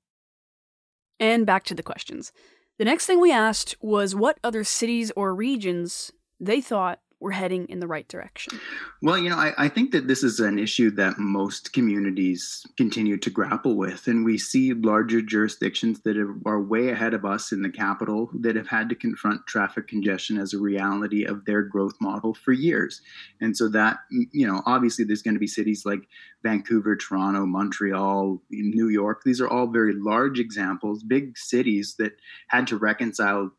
And 1.19 1.47
back 1.47 1.65
to 1.65 1.75
the 1.75 1.83
questions. 1.83 2.33
The 2.79 2.85
next 2.85 3.07
thing 3.07 3.21
we 3.21 3.33
asked 3.33 3.77
was 3.81 4.15
what 4.15 4.39
other 4.43 4.65
cities 4.65 5.13
or 5.15 5.35
regions 5.35 6.13
they 6.39 6.61
thought 6.61 7.01
we're 7.21 7.31
heading 7.33 7.67
in 7.69 7.81
the 7.81 7.87
right 7.87 8.09
direction? 8.09 8.59
Well, 9.03 9.19
you 9.19 9.29
know, 9.29 9.37
I, 9.37 9.53
I, 9.59 9.69
think 9.69 9.93
that 9.93 10.09
this 10.09 10.23
is 10.23 10.41
an 10.41 10.59
issue 10.59 10.91
that 10.93 11.19
most 11.19 11.73
communities 11.75 12.67
continue 12.79 13.19
to 13.19 13.31
grapple 13.31 13.77
with. 13.77 14.07
And 14.07 14.25
we 14.25 14.39
see 14.39 14.73
larger 14.73 15.21
jurisdictions 15.21 16.01
that 16.01 16.17
are 16.17 16.61
way 16.61 16.89
ahead 16.89 17.13
of 17.13 17.27
us 17.27 17.53
in 17.53 17.61
the 17.61 17.69
capital 17.69 18.31
that 18.41 18.57
have 18.57 18.69
had 18.69 18.89
to 18.89 18.95
confront 18.95 19.47
traffic 19.47 19.87
congestion 19.87 20.39
as 20.39 20.55
a 20.55 20.59
reality 20.59 21.25
of 21.25 21.45
their 21.45 21.63
growth 21.63 21.95
model 22.01 22.33
for 22.33 22.53
years. 22.53 23.03
And 23.41 23.55
so 23.55 23.69
that, 23.69 23.99
you 24.11 24.47
know, 24.47 24.63
obviously 24.65 25.05
there's 25.05 25.23
going 25.23 25.35
to 25.35 25.41
be 25.41 25.47
cities 25.47 25.85
like 25.85 26.09
Vancouver, 26.43 26.97
Toronto, 26.97 27.45
Montreal, 27.45 28.41
New 28.51 28.89
York. 28.89 29.23
These 29.25 29.43
are 29.43 29.49
all 29.49 29.67
very 29.67 29.93
large 29.95 30.39
examples, 30.39 31.03
big 31.03 31.37
cities 31.37 31.97
that 31.99 32.13
had 32.49 32.67
to 32.69 32.79
reconcile 32.79 33.53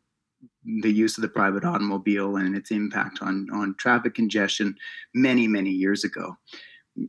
the 0.64 0.92
use 0.92 1.18
of 1.18 1.22
the 1.22 1.28
private 1.28 1.64
automobile 1.64 2.36
and 2.36 2.56
its 2.56 2.70
impact 2.70 3.20
on, 3.22 3.48
on 3.52 3.74
traffic 3.78 4.14
congestion 4.14 4.76
many, 5.14 5.46
many 5.46 5.70
years 5.70 6.04
ago. 6.04 6.36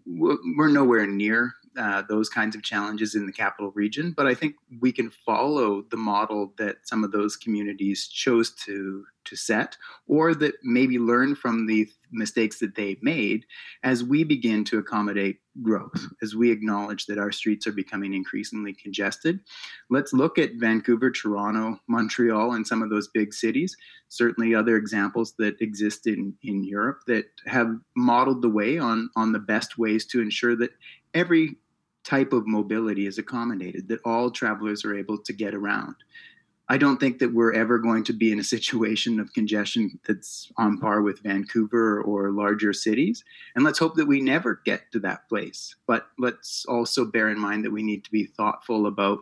We're 0.05 0.69
nowhere 0.69 1.05
near 1.05 1.53
uh, 1.77 2.03
those 2.07 2.29
kinds 2.29 2.55
of 2.55 2.63
challenges 2.63 3.15
in 3.15 3.25
the 3.25 3.31
capital 3.31 3.71
region, 3.71 4.13
but 4.15 4.27
I 4.27 4.33
think 4.33 4.55
we 4.79 4.91
can 4.91 5.09
follow 5.09 5.83
the 5.89 5.97
model 5.97 6.53
that 6.57 6.77
some 6.83 7.03
of 7.03 7.11
those 7.11 7.35
communities 7.35 8.07
chose 8.07 8.53
to 8.65 9.05
to 9.25 9.35
set, 9.35 9.77
or 10.07 10.35
that 10.35 10.55
maybe 10.63 10.99
learn 10.99 11.35
from 11.35 11.65
the 11.65 11.87
mistakes 12.11 12.59
that 12.59 12.75
they 12.75 12.97
made 13.01 13.45
as 13.83 14.03
we 14.03 14.23
begin 14.23 14.63
to 14.65 14.77
accommodate 14.77 15.37
growth, 15.61 16.07
as 16.21 16.35
we 16.35 16.51
acknowledge 16.51 17.05
that 17.05 17.17
our 17.17 17.31
streets 17.31 17.65
are 17.65 17.71
becoming 17.71 18.13
increasingly 18.13 18.73
congested. 18.73 19.39
Let's 19.89 20.13
look 20.13 20.37
at 20.37 20.55
Vancouver, 20.55 21.11
Toronto, 21.11 21.79
Montreal, 21.87 22.53
and 22.53 22.67
some 22.67 22.81
of 22.81 22.89
those 22.89 23.07
big 23.07 23.33
cities. 23.33 23.75
Certainly, 24.09 24.55
other 24.55 24.75
examples 24.75 25.33
that 25.39 25.59
exist 25.61 26.05
in, 26.05 26.33
in 26.43 26.63
Europe 26.63 26.99
that 27.07 27.25
have 27.45 27.75
modeled 27.95 28.41
the 28.41 28.49
way 28.49 28.77
on, 28.77 29.09
on 29.15 29.31
the 29.31 29.39
best 29.39 29.77
ways 29.77 30.05
to 30.07 30.21
ensure 30.21 30.55
that 30.57 30.71
every 31.13 31.55
type 32.03 32.33
of 32.33 32.47
mobility 32.47 33.07
is 33.07 33.17
accommodated, 33.17 33.87
that 33.87 34.01
all 34.05 34.29
travelers 34.29 34.83
are 34.85 34.97
able 34.97 35.17
to 35.17 35.33
get 35.33 35.53
around. 35.53 35.95
I 36.69 36.77
don't 36.77 36.99
think 36.99 37.19
that 37.19 37.33
we're 37.33 37.53
ever 37.53 37.77
going 37.77 38.03
to 38.05 38.13
be 38.13 38.31
in 38.31 38.39
a 38.39 38.43
situation 38.55 39.19
of 39.19 39.33
congestion 39.33 39.99
that's 40.07 40.51
on 40.57 40.77
par 40.77 41.01
with 41.01 41.19
Vancouver 41.19 42.01
or 42.01 42.31
larger 42.31 42.73
cities. 42.73 43.23
And 43.55 43.63
let's 43.63 43.79
hope 43.79 43.95
that 43.95 44.07
we 44.07 44.21
never 44.21 44.61
get 44.65 44.91
to 44.91 44.99
that 44.99 45.27
place. 45.29 45.75
But 45.87 46.07
let's 46.17 46.65
also 46.65 47.05
bear 47.05 47.29
in 47.29 47.39
mind 47.39 47.65
that 47.65 47.71
we 47.71 47.83
need 47.83 48.03
to 48.05 48.11
be 48.11 48.25
thoughtful 48.25 48.87
about 48.87 49.19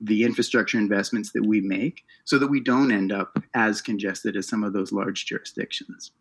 the 0.00 0.24
infrastructure 0.24 0.78
investments 0.78 1.32
that 1.32 1.44
we 1.44 1.60
make 1.60 2.04
so 2.24 2.38
that 2.38 2.48
we 2.48 2.60
don't 2.60 2.90
end 2.90 3.12
up 3.12 3.38
as 3.52 3.82
congested 3.82 4.34
as 4.34 4.48
some 4.48 4.64
of 4.64 4.72
those 4.72 4.92
large 4.92 5.26
jurisdictions. 5.26 6.12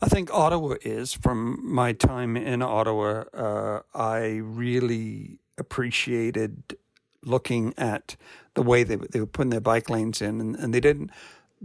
I 0.00 0.08
think 0.08 0.32
Ottawa 0.32 0.74
is. 0.82 1.14
From 1.14 1.60
my 1.62 1.92
time 1.92 2.36
in 2.36 2.62
Ottawa, 2.62 3.24
uh, 3.32 3.80
I 3.94 4.40
really 4.42 5.38
appreciated 5.58 6.76
looking 7.22 7.74
at 7.76 8.16
the 8.54 8.62
way 8.62 8.82
they, 8.82 8.96
they 8.96 9.20
were 9.20 9.26
putting 9.26 9.50
their 9.50 9.60
bike 9.60 9.90
lanes 9.90 10.20
in, 10.20 10.40
and, 10.40 10.56
and 10.56 10.74
they 10.74 10.80
didn't 10.80 11.10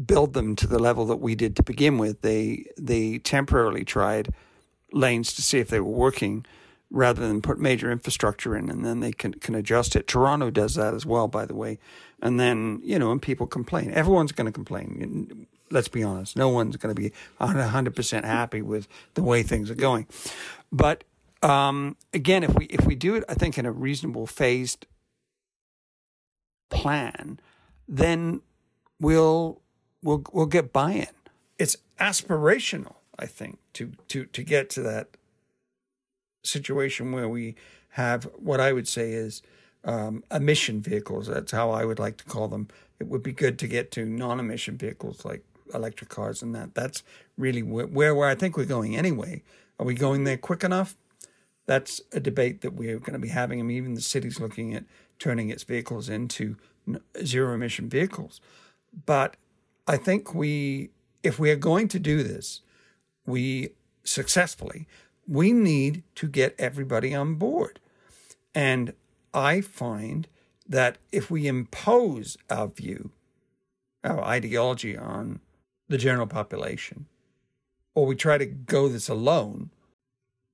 build 0.05 0.33
them 0.33 0.55
to 0.55 0.67
the 0.67 0.79
level 0.79 1.05
that 1.05 1.17
we 1.17 1.35
did 1.35 1.55
to 1.57 1.63
begin 1.63 1.97
with. 1.97 2.21
They 2.21 2.65
they 2.77 3.17
temporarily 3.19 3.83
tried 3.83 4.33
lanes 4.93 5.33
to 5.33 5.41
see 5.41 5.59
if 5.59 5.69
they 5.69 5.79
were 5.79 5.91
working 5.91 6.45
rather 6.89 7.25
than 7.25 7.41
put 7.41 7.57
major 7.57 7.89
infrastructure 7.89 8.55
in 8.55 8.69
and 8.69 8.85
then 8.85 8.99
they 8.99 9.13
can, 9.13 9.33
can 9.35 9.55
adjust 9.55 9.95
it. 9.95 10.07
Toronto 10.07 10.51
does 10.51 10.75
that 10.75 10.93
as 10.93 11.05
well, 11.05 11.27
by 11.29 11.45
the 11.45 11.55
way. 11.55 11.79
And 12.21 12.37
then, 12.37 12.81
you 12.83 12.99
know, 12.99 13.11
and 13.11 13.21
people 13.21 13.47
complain. 13.47 13.91
Everyone's 13.91 14.33
going 14.33 14.45
to 14.45 14.51
complain. 14.51 15.47
Let's 15.71 15.87
be 15.87 16.03
honest. 16.03 16.35
No 16.35 16.49
one's 16.49 16.77
going 16.77 16.93
to 16.93 17.01
be 17.01 17.11
100% 17.39 18.23
happy 18.23 18.61
with 18.61 18.87
the 19.13 19.23
way 19.23 19.43
things 19.43 19.71
are 19.71 19.75
going. 19.75 20.07
But 20.71 21.03
um, 21.41 21.95
again, 22.13 22.43
if 22.43 22.53
we 22.53 22.65
if 22.65 22.85
we 22.85 22.95
do 22.95 23.15
it, 23.15 23.23
I 23.27 23.33
think 23.33 23.57
in 23.57 23.65
a 23.65 23.71
reasonable 23.71 24.27
phased 24.27 24.85
plan, 26.69 27.39
then 27.87 28.41
we'll 28.99 29.61
we'll 30.03 30.23
we'll 30.31 30.45
get 30.45 30.71
buy-in. 30.71 31.07
It's 31.57 31.77
aspirational, 31.99 32.95
I 33.17 33.25
think, 33.25 33.59
to 33.73 33.93
to 34.09 34.25
to 34.25 34.43
get 34.43 34.69
to 34.71 34.81
that 34.83 35.07
situation 36.43 37.11
where 37.11 37.29
we 37.29 37.55
have 37.89 38.25
what 38.35 38.59
I 38.59 38.71
would 38.71 38.87
say 38.87 39.11
is 39.11 39.41
um, 39.83 40.23
emission 40.31 40.81
vehicles. 40.81 41.27
That's 41.27 41.51
how 41.51 41.71
I 41.71 41.85
would 41.85 41.99
like 41.99 42.17
to 42.17 42.23
call 42.25 42.47
them. 42.47 42.67
It 42.99 43.07
would 43.07 43.23
be 43.23 43.33
good 43.33 43.57
to 43.59 43.67
get 43.67 43.91
to 43.91 44.05
non-emission 44.05 44.77
vehicles 44.77 45.25
like 45.25 45.43
electric 45.73 46.09
cars 46.09 46.41
and 46.41 46.53
that. 46.55 46.75
That's 46.75 47.03
really 47.37 47.63
where, 47.63 47.87
where, 47.87 48.25
I 48.25 48.35
think 48.35 48.57
we're 48.57 48.65
going 48.65 48.95
anyway. 48.95 49.43
Are 49.79 49.85
we 49.85 49.93
going 49.93 50.23
there 50.23 50.37
quick 50.37 50.63
enough? 50.63 50.95
That's 51.65 52.01
a 52.11 52.19
debate 52.19 52.61
that 52.61 52.73
we're 52.73 52.99
going 52.99 53.13
to 53.13 53.19
be 53.19 53.29
having. 53.29 53.59
I 53.59 53.63
mean, 53.63 53.77
even 53.77 53.93
the 53.93 54.01
city's 54.01 54.39
looking 54.39 54.73
at 54.73 54.83
turning 55.19 55.49
its 55.49 55.63
vehicles 55.63 56.09
into 56.09 56.57
zero 57.23 57.53
emission 57.53 57.89
vehicles. 57.89 58.41
But 59.05 59.37
I 59.87 59.97
think 59.97 60.33
we, 60.33 60.89
if 61.23 61.39
we 61.39 61.51
are 61.51 61.55
going 61.55 61.87
to 61.89 61.99
do 61.99 62.23
this, 62.23 62.61
we 63.25 63.69
successfully, 64.03 64.87
we 65.27 65.53
need 65.53 66.03
to 66.15 66.27
get 66.27 66.55
everybody 66.57 67.13
on 67.13 67.35
board. 67.35 67.79
And 68.53 68.93
I 69.33 69.61
find 69.61 70.27
that 70.67 70.97
if 71.11 71.29
we 71.29 71.47
impose 71.47 72.37
our 72.49 72.67
view, 72.67 73.11
our 74.03 74.23
ideology 74.23 74.97
on 74.97 75.39
the 75.91 75.97
general 75.97 76.27
population, 76.27 77.05
or 77.93 78.05
we 78.05 78.15
try 78.15 78.37
to 78.37 78.45
go 78.45 78.87
this 78.87 79.09
alone, 79.09 79.69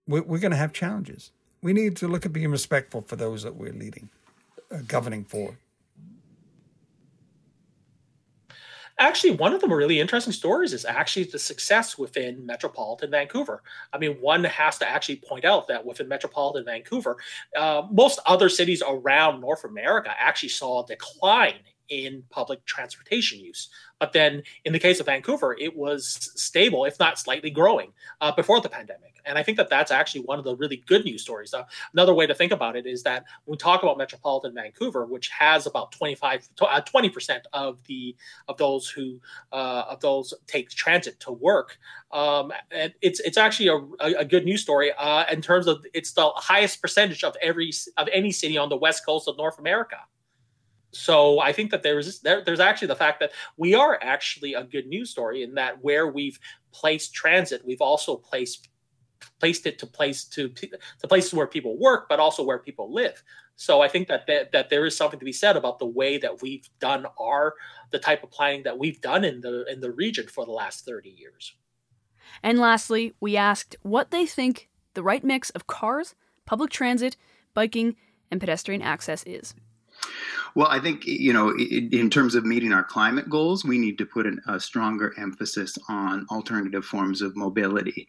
we're, 0.08 0.24
we're 0.24 0.40
going 0.40 0.52
to 0.52 0.58
have 0.58 0.74
challenges. 0.74 1.32
We 1.62 1.74
need 1.74 1.96
to 1.98 2.08
look 2.08 2.26
at 2.26 2.34
being 2.34 2.52
respectful 2.52 3.02
for 3.02 3.16
those 3.16 3.44
that 3.44 3.56
we're 3.56 3.74
leading, 3.74 4.10
uh, 4.72 4.80
governing 4.88 5.24
for. 5.24 5.58
actually 9.00 9.30
one 9.36 9.54
of 9.54 9.62
the 9.62 9.68
really 9.68 10.00
interesting 10.00 10.34
stories 10.34 10.74
is 10.74 10.84
actually 10.84 11.26
the 11.26 11.38
success 11.38 12.00
within 12.00 12.44
metropolitan 12.46 13.12
vancouver 13.12 13.62
i 13.94 13.98
mean 13.98 14.14
one 14.14 14.44
has 14.44 14.78
to 14.80 14.90
actually 14.90 15.18
point 15.18 15.46
out 15.46 15.68
that 15.68 15.86
within 15.86 16.08
metropolitan 16.08 16.66
vancouver 16.66 17.16
uh, 17.56 17.84
most 17.92 18.20
other 18.26 18.50
cities 18.50 18.82
around 18.88 19.40
north 19.40 19.64
america 19.66 20.12
actually 20.18 20.50
saw 20.50 20.84
a 20.84 20.88
decline 20.88 21.60
in 21.90 22.24
public 22.30 22.66
transportation 22.66 23.40
use. 23.40 23.70
But 24.00 24.14
then 24.14 24.44
in 24.66 24.74
the 24.74 24.80
case 24.80 25.00
of 25.00 25.08
Vancouver, 25.08 25.56
it 25.60 25.76
was 25.76 26.32
stable, 26.36 26.86
if 26.86 27.00
not 27.00 27.18
slightly 27.20 27.50
growing, 27.50 27.94
uh, 28.22 28.32
before 28.32 28.62
the 28.62 28.70
pandemic. 28.70 29.18
And 29.28 29.38
I 29.38 29.44
think 29.44 29.58
that 29.58 29.70
that's 29.70 29.92
actually 29.92 30.22
one 30.22 30.40
of 30.40 30.46
the 30.46 30.56
really 30.56 30.84
good 30.88 31.04
news 31.04 31.22
stories. 31.22 31.54
Uh, 31.54 31.64
another 31.94 32.14
way 32.14 32.26
to 32.26 32.34
think 32.34 32.52
about 32.52 32.76
it 32.76 32.86
is 32.86 33.04
that 33.04 33.26
when 33.46 33.56
we 33.56 33.58
talk 33.58 33.84
about 33.84 33.98
metropolitan 33.98 34.54
Vancouver, 34.54 35.06
which 35.06 35.28
has 35.30 35.68
about 35.68 35.92
25, 35.92 36.48
uh, 36.62 36.82
20% 36.82 37.42
of 37.52 37.84
the 37.86 38.16
of 38.48 38.58
those 38.58 38.90
who 38.90 39.20
uh, 39.52 39.84
of 39.90 40.00
those 40.00 40.34
take 40.48 40.70
transit 40.70 41.20
to 41.20 41.32
work, 41.32 41.78
um, 42.12 42.54
and 42.72 42.94
it's 43.02 43.20
it's 43.20 43.38
actually 43.38 43.68
a, 43.68 44.20
a 44.20 44.26
good 44.26 44.46
news 44.46 44.62
story 44.62 44.92
uh, 44.98 45.26
in 45.30 45.42
terms 45.42 45.68
of 45.68 45.86
it's 45.94 46.14
the 46.14 46.30
highest 46.36 46.82
percentage 46.82 47.24
of 47.24 47.36
every 47.42 47.72
of 47.98 48.08
any 48.14 48.32
city 48.32 48.58
on 48.58 48.70
the 48.70 48.78
west 48.78 49.06
coast 49.06 49.28
of 49.28 49.38
North 49.38 49.60
America 49.60 49.98
so 50.98 51.40
I 51.40 51.54
think 51.54 51.70
that 51.72 51.84
there's 51.84 52.22
there, 52.22 52.44
there's 52.44 52.60
actually 52.60 52.88
the 52.88 52.96
fact 52.96 53.20
that 53.20 53.32
we 53.56 53.76
are 53.76 54.00
actually 54.02 54.56
a 54.56 54.64
good 54.64 54.88
news 54.88 55.12
story 55.12 55.44
in 55.44 55.54
that 55.54 55.84
where 55.84 56.08
we've 56.08 56.40
placed 56.72 57.14
transit, 57.14 57.64
we've 57.64 57.82
also 57.82 58.16
placed 58.16 58.68
placed 59.40 59.68
it 59.68 59.78
to 59.80 59.86
place 59.86 60.24
to 60.26 60.50
to 60.50 61.08
places 61.08 61.36
where 61.36 61.46
people 61.46 61.78
work, 61.78 62.10
but 62.10 62.20
also 62.20 62.44
where 62.44 62.58
people 62.58 62.92
live. 62.92 63.24
So 63.56 63.82
I 63.82 63.88
think 63.88 64.08
that, 64.08 64.26
that 64.26 64.52
that 64.54 64.70
there 64.72 64.86
is 64.88 64.98
something 64.98 65.20
to 65.20 65.26
be 65.26 65.32
said 65.32 65.56
about 65.56 65.78
the 65.78 65.86
way 65.86 66.18
that 66.18 66.42
we've 66.42 66.68
done 66.80 67.06
our 67.20 67.54
the 67.92 68.00
type 68.00 68.24
of 68.24 68.32
planning 68.32 68.64
that 68.64 68.80
we've 68.80 69.00
done 69.00 69.24
in 69.24 69.42
the 69.42 69.66
in 69.72 69.82
the 69.82 69.92
region 69.92 70.28
for 70.28 70.46
the 70.46 70.52
last 70.52 70.84
30 70.84 71.10
years. 71.10 71.54
And 72.42 72.58
lastly, 72.58 73.14
we 73.20 73.38
asked 73.38 73.76
what 73.84 74.10
they 74.10 74.26
think 74.26 74.68
the 74.96 75.04
right 75.04 75.24
mix 75.24 75.52
of 75.52 75.68
cars, 75.68 76.16
public 76.46 76.72
transit, 76.72 77.18
biking, 77.54 77.96
and 78.32 78.40
pedestrian 78.40 78.82
access 78.82 79.24
is. 79.28 79.54
Well, 80.56 80.68
I 80.68 80.80
think, 80.80 81.06
you 81.06 81.34
know, 81.34 81.56
in 81.56 82.10
terms 82.10 82.34
of 82.34 82.44
meeting 82.44 82.74
our 82.74 82.84
climate 82.84 83.30
goals, 83.30 83.64
we 83.64 83.78
need 83.78 83.98
to 84.00 84.06
put 84.06 84.26
an, 84.26 84.42
a 84.48 84.60
stronger 84.60 85.14
emphasis 85.18 85.78
on 85.88 86.26
alternative 86.32 86.84
forms 86.84 87.22
of 87.22 87.36
mobility. 87.36 88.08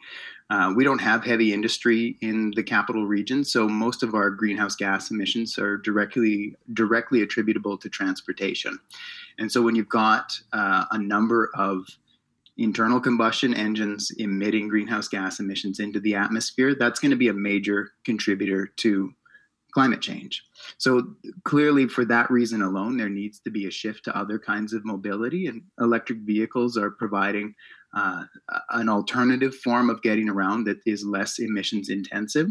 Uh, 0.48 0.72
we 0.74 0.82
don't 0.82 1.00
have 1.00 1.22
heavy 1.24 1.52
industry 1.52 2.16
in 2.22 2.52
the 2.56 2.62
capital 2.62 3.06
region, 3.06 3.44
so 3.44 3.68
most 3.68 4.02
of 4.02 4.14
our 4.14 4.30
greenhouse 4.30 4.74
gas 4.74 5.10
emissions 5.10 5.58
are 5.58 5.76
directly 5.76 6.54
directly 6.72 7.20
attributable 7.20 7.76
to 7.76 7.88
transportation. 7.90 8.78
And 9.38 9.52
so 9.52 9.60
when 9.60 9.76
you've 9.76 9.90
got 9.90 10.40
uh, 10.54 10.86
a 10.90 10.98
number 10.98 11.50
of 11.54 11.86
internal 12.56 12.98
combustion 12.98 13.54
engines 13.54 14.10
emitting 14.18 14.68
greenhouse 14.68 15.06
gas 15.06 15.38
emissions 15.38 15.80
into 15.80 16.00
the 16.00 16.14
atmosphere, 16.14 16.74
that's 16.74 16.98
going 16.98 17.10
to 17.10 17.16
be 17.16 17.28
a 17.28 17.34
major 17.34 17.92
contributor 18.04 18.66
to 18.78 19.12
climate 19.72 20.00
change. 20.00 20.44
So 20.78 21.14
clearly, 21.44 21.86
for 21.86 22.04
that 22.06 22.30
reason 22.30 22.62
alone, 22.62 22.96
there 22.96 23.08
needs 23.08 23.40
to 23.40 23.50
be 23.50 23.66
a 23.66 23.70
shift 23.70 24.04
to 24.04 24.16
other 24.16 24.38
kinds 24.38 24.72
of 24.72 24.84
mobility, 24.84 25.46
and 25.46 25.62
electric 25.80 26.18
vehicles 26.20 26.76
are 26.76 26.90
providing 26.90 27.54
uh, 27.94 28.24
an 28.70 28.88
alternative 28.88 29.54
form 29.54 29.88
of 29.90 30.02
getting 30.02 30.28
around 30.28 30.64
that 30.64 30.78
is 30.86 31.04
less 31.04 31.38
emissions 31.38 31.88
intensive. 31.88 32.48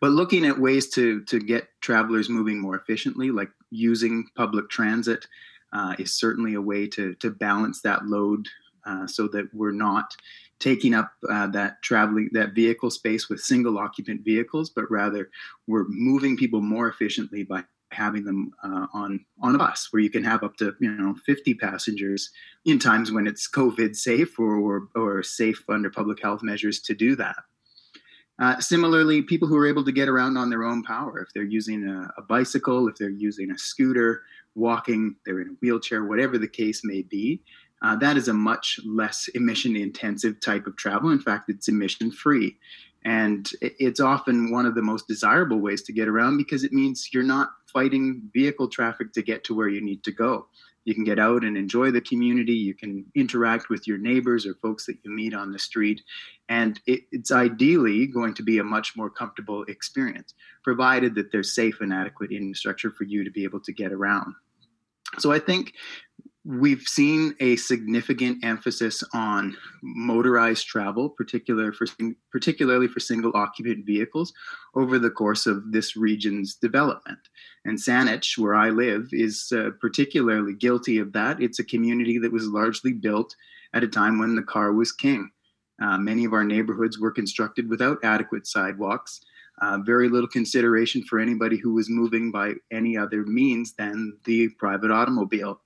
But 0.00 0.10
looking 0.10 0.44
at 0.44 0.58
ways 0.58 0.88
to 0.90 1.22
to 1.24 1.38
get 1.38 1.68
travelers 1.80 2.28
moving 2.28 2.60
more 2.60 2.76
efficiently, 2.76 3.30
like 3.30 3.50
using 3.70 4.26
public 4.36 4.68
transit, 4.68 5.26
uh, 5.72 5.94
is 5.98 6.18
certainly 6.18 6.54
a 6.54 6.60
way 6.60 6.86
to 6.88 7.14
to 7.16 7.30
balance 7.30 7.80
that 7.82 8.06
load 8.06 8.48
uh, 8.84 9.06
so 9.06 9.28
that 9.28 9.48
we're 9.54 9.72
not 9.72 10.16
taking 10.62 10.94
up 10.94 11.12
uh, 11.28 11.48
that 11.48 11.82
traveling 11.82 12.28
that 12.32 12.54
vehicle 12.54 12.90
space 12.90 13.28
with 13.28 13.40
single 13.40 13.78
occupant 13.78 14.24
vehicles, 14.24 14.70
but 14.70 14.88
rather 14.90 15.28
we're 15.66 15.86
moving 15.88 16.36
people 16.36 16.60
more 16.60 16.88
efficiently 16.88 17.42
by 17.42 17.64
having 17.90 18.24
them 18.24 18.52
uh, 18.62 18.86
on 18.94 19.24
on 19.40 19.56
a 19.56 19.58
bus 19.58 19.88
where 19.90 20.02
you 20.02 20.08
can 20.08 20.22
have 20.22 20.44
up 20.44 20.56
to 20.56 20.72
you 20.78 20.90
know 20.92 21.14
50 21.26 21.54
passengers 21.54 22.30
in 22.64 22.78
times 22.78 23.10
when 23.10 23.26
it's 23.26 23.50
COVID 23.50 23.96
safe 23.96 24.38
or 24.38 24.56
or, 24.56 24.88
or 24.94 25.22
safe 25.24 25.62
under 25.68 25.90
public 25.90 26.22
health 26.22 26.42
measures 26.44 26.80
to 26.82 26.94
do 26.94 27.16
that. 27.16 27.36
Uh, 28.38 28.58
similarly, 28.60 29.20
people 29.20 29.46
who 29.46 29.56
are 29.56 29.66
able 29.66 29.84
to 29.84 29.92
get 29.92 30.08
around 30.08 30.36
on 30.36 30.48
their 30.48 30.64
own 30.64 30.82
power, 30.82 31.18
if 31.18 31.28
they're 31.34 31.42
using 31.42 31.86
a, 31.86 32.08
a 32.16 32.22
bicycle, 32.22 32.88
if 32.88 32.96
they're 32.96 33.10
using 33.10 33.50
a 33.50 33.58
scooter, 33.58 34.22
walking, 34.54 35.16
they're 35.24 35.40
in 35.40 35.48
a 35.48 35.56
wheelchair, 35.60 36.04
whatever 36.04 36.38
the 36.38 36.48
case 36.48 36.82
may 36.84 37.02
be, 37.02 37.42
uh, 37.82 37.96
that 37.96 38.16
is 38.16 38.28
a 38.28 38.32
much 38.32 38.78
less 38.84 39.28
emission 39.34 39.76
intensive 39.76 40.40
type 40.40 40.66
of 40.66 40.76
travel. 40.76 41.10
In 41.10 41.18
fact, 41.18 41.50
it's 41.50 41.68
emission 41.68 42.10
free. 42.10 42.56
And 43.04 43.50
it's 43.60 43.98
often 43.98 44.52
one 44.52 44.64
of 44.64 44.76
the 44.76 44.82
most 44.82 45.08
desirable 45.08 45.58
ways 45.58 45.82
to 45.82 45.92
get 45.92 46.06
around 46.06 46.36
because 46.36 46.62
it 46.62 46.72
means 46.72 47.08
you're 47.12 47.24
not 47.24 47.50
fighting 47.72 48.22
vehicle 48.32 48.68
traffic 48.68 49.12
to 49.14 49.22
get 49.22 49.42
to 49.44 49.56
where 49.56 49.68
you 49.68 49.80
need 49.80 50.04
to 50.04 50.12
go. 50.12 50.46
You 50.84 50.94
can 50.94 51.02
get 51.02 51.18
out 51.18 51.42
and 51.42 51.56
enjoy 51.56 51.90
the 51.90 52.00
community. 52.00 52.52
You 52.52 52.74
can 52.74 53.04
interact 53.16 53.68
with 53.68 53.88
your 53.88 53.98
neighbors 53.98 54.46
or 54.46 54.54
folks 54.54 54.86
that 54.86 54.98
you 55.02 55.10
meet 55.10 55.34
on 55.34 55.50
the 55.50 55.58
street. 55.58 56.00
And 56.48 56.80
it, 56.86 57.02
it's 57.10 57.32
ideally 57.32 58.06
going 58.06 58.34
to 58.34 58.42
be 58.44 58.58
a 58.58 58.64
much 58.64 58.96
more 58.96 59.10
comfortable 59.10 59.64
experience, 59.64 60.34
provided 60.62 61.16
that 61.16 61.32
there's 61.32 61.54
safe 61.54 61.80
and 61.80 61.92
adequate 61.92 62.30
infrastructure 62.30 62.90
for 62.92 63.04
you 63.04 63.24
to 63.24 63.30
be 63.30 63.42
able 63.42 63.60
to 63.60 63.72
get 63.72 63.92
around. 63.92 64.34
So 65.18 65.32
I 65.32 65.40
think 65.40 65.74
we've 66.44 66.82
seen 66.82 67.34
a 67.40 67.56
significant 67.56 68.44
emphasis 68.44 69.04
on 69.14 69.56
motorized 69.82 70.66
travel, 70.66 71.08
particular 71.08 71.72
for, 71.72 71.86
particularly 72.30 72.88
for 72.88 73.00
single 73.00 73.32
occupant 73.34 73.86
vehicles, 73.86 74.32
over 74.74 74.98
the 74.98 75.10
course 75.10 75.46
of 75.46 75.70
this 75.70 75.96
region's 75.96 76.54
development. 76.54 77.18
And 77.64 77.78
Saanich, 77.78 78.36
where 78.38 78.54
I 78.54 78.70
live, 78.70 79.08
is 79.12 79.52
uh, 79.54 79.70
particularly 79.80 80.54
guilty 80.54 80.98
of 80.98 81.12
that. 81.12 81.40
It's 81.40 81.60
a 81.60 81.64
community 81.64 82.18
that 82.18 82.32
was 82.32 82.46
largely 82.48 82.92
built 82.92 83.36
at 83.72 83.84
a 83.84 83.88
time 83.88 84.18
when 84.18 84.34
the 84.34 84.42
car 84.42 84.72
was 84.72 84.90
king. 84.90 85.30
Uh, 85.80 85.98
many 85.98 86.24
of 86.24 86.32
our 86.32 86.44
neighborhoods 86.44 86.98
were 86.98 87.10
constructed 87.10 87.68
without 87.68 87.98
adequate 88.04 88.46
sidewalks. 88.46 89.20
Uh, 89.60 89.78
very 89.78 90.08
little 90.08 90.28
consideration 90.28 91.02
for 91.04 91.20
anybody 91.20 91.56
who 91.56 91.72
was 91.72 91.88
moving 91.88 92.32
by 92.32 92.52
any 92.72 92.96
other 92.96 93.24
means 93.24 93.74
than 93.74 94.16
the 94.24 94.48
private 94.58 94.90
automobile. 94.90 95.60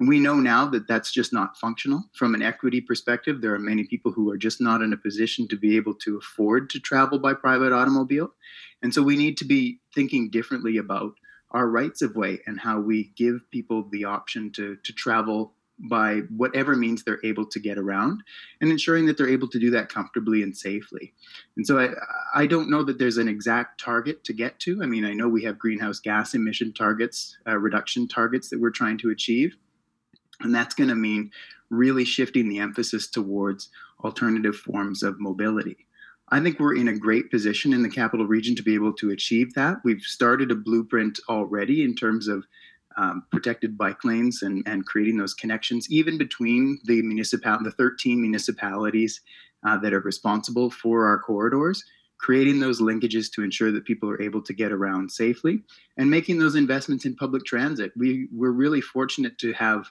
And 0.00 0.08
we 0.08 0.18
know 0.18 0.36
now 0.36 0.66
that 0.70 0.88
that's 0.88 1.12
just 1.12 1.30
not 1.30 1.58
functional. 1.58 2.04
From 2.14 2.34
an 2.34 2.40
equity 2.40 2.80
perspective, 2.80 3.42
there 3.42 3.54
are 3.54 3.58
many 3.58 3.84
people 3.84 4.10
who 4.10 4.30
are 4.30 4.38
just 4.38 4.58
not 4.58 4.80
in 4.80 4.94
a 4.94 4.96
position 4.96 5.46
to 5.48 5.56
be 5.56 5.76
able 5.76 5.94
to 5.96 6.16
afford 6.16 6.70
to 6.70 6.80
travel 6.80 7.18
by 7.18 7.34
private 7.34 7.70
automobile. 7.70 8.30
And 8.82 8.94
so 8.94 9.02
we 9.02 9.14
need 9.14 9.36
to 9.36 9.44
be 9.44 9.78
thinking 9.94 10.30
differently 10.30 10.78
about 10.78 11.12
our 11.50 11.68
rights 11.68 12.00
of 12.00 12.16
way 12.16 12.40
and 12.46 12.58
how 12.58 12.80
we 12.80 13.12
give 13.14 13.40
people 13.50 13.88
the 13.92 14.06
option 14.06 14.50
to, 14.52 14.76
to 14.84 14.92
travel 14.94 15.52
by 15.88 16.20
whatever 16.34 16.76
means 16.76 17.02
they're 17.02 17.24
able 17.24 17.46
to 17.46 17.58
get 17.58 17.78
around 17.78 18.22
and 18.60 18.70
ensuring 18.70 19.06
that 19.06 19.16
they're 19.18 19.28
able 19.28 19.48
to 19.48 19.58
do 19.58 19.70
that 19.70 19.88
comfortably 19.88 20.42
and 20.42 20.56
safely. 20.56 21.12
And 21.56 21.66
so 21.66 21.78
I, 21.78 21.90
I 22.34 22.46
don't 22.46 22.70
know 22.70 22.82
that 22.84 22.98
there's 22.98 23.16
an 23.16 23.28
exact 23.28 23.80
target 23.80 24.24
to 24.24 24.32
get 24.32 24.58
to. 24.60 24.82
I 24.82 24.86
mean, 24.86 25.04
I 25.04 25.12
know 25.12 25.28
we 25.28 25.44
have 25.44 25.58
greenhouse 25.58 25.98
gas 25.98 26.34
emission 26.34 26.72
targets, 26.72 27.36
uh, 27.46 27.58
reduction 27.58 28.08
targets 28.08 28.48
that 28.50 28.60
we're 28.60 28.70
trying 28.70 28.98
to 28.98 29.10
achieve. 29.10 29.56
And 30.40 30.54
that's 30.54 30.74
going 30.74 30.88
to 30.88 30.94
mean 30.94 31.30
really 31.70 32.04
shifting 32.04 32.48
the 32.48 32.58
emphasis 32.58 33.08
towards 33.08 33.68
alternative 34.04 34.56
forms 34.56 35.02
of 35.02 35.20
mobility. 35.20 35.86
I 36.32 36.40
think 36.40 36.60
we're 36.60 36.76
in 36.76 36.88
a 36.88 36.98
great 36.98 37.30
position 37.30 37.72
in 37.72 37.82
the 37.82 37.88
capital 37.88 38.26
region 38.26 38.54
to 38.56 38.62
be 38.62 38.74
able 38.74 38.92
to 38.94 39.10
achieve 39.10 39.54
that. 39.54 39.78
We've 39.84 40.02
started 40.02 40.50
a 40.50 40.54
blueprint 40.56 41.18
already 41.28 41.82
in 41.82 41.96
terms 41.96 42.28
of 42.28 42.44
um, 42.96 43.24
protected 43.30 43.76
bike 43.76 44.04
lanes 44.04 44.42
and, 44.42 44.62
and 44.66 44.86
creating 44.86 45.16
those 45.16 45.34
connections, 45.34 45.90
even 45.90 46.18
between 46.18 46.78
the 46.84 47.02
municipal, 47.02 47.58
the 47.62 47.70
13 47.72 48.20
municipalities 48.20 49.20
uh, 49.66 49.78
that 49.78 49.92
are 49.92 50.00
responsible 50.00 50.70
for 50.70 51.06
our 51.06 51.18
corridors, 51.18 51.84
creating 52.18 52.60
those 52.60 52.80
linkages 52.80 53.30
to 53.32 53.42
ensure 53.42 53.72
that 53.72 53.84
people 53.84 54.08
are 54.10 54.20
able 54.20 54.42
to 54.42 54.52
get 54.52 54.72
around 54.72 55.10
safely, 55.10 55.60
and 55.96 56.10
making 56.10 56.38
those 56.38 56.54
investments 56.54 57.04
in 57.04 57.16
public 57.16 57.44
transit. 57.44 57.92
We, 57.96 58.28
we're 58.32 58.50
really 58.50 58.80
fortunate 58.80 59.38
to 59.38 59.52
have 59.54 59.90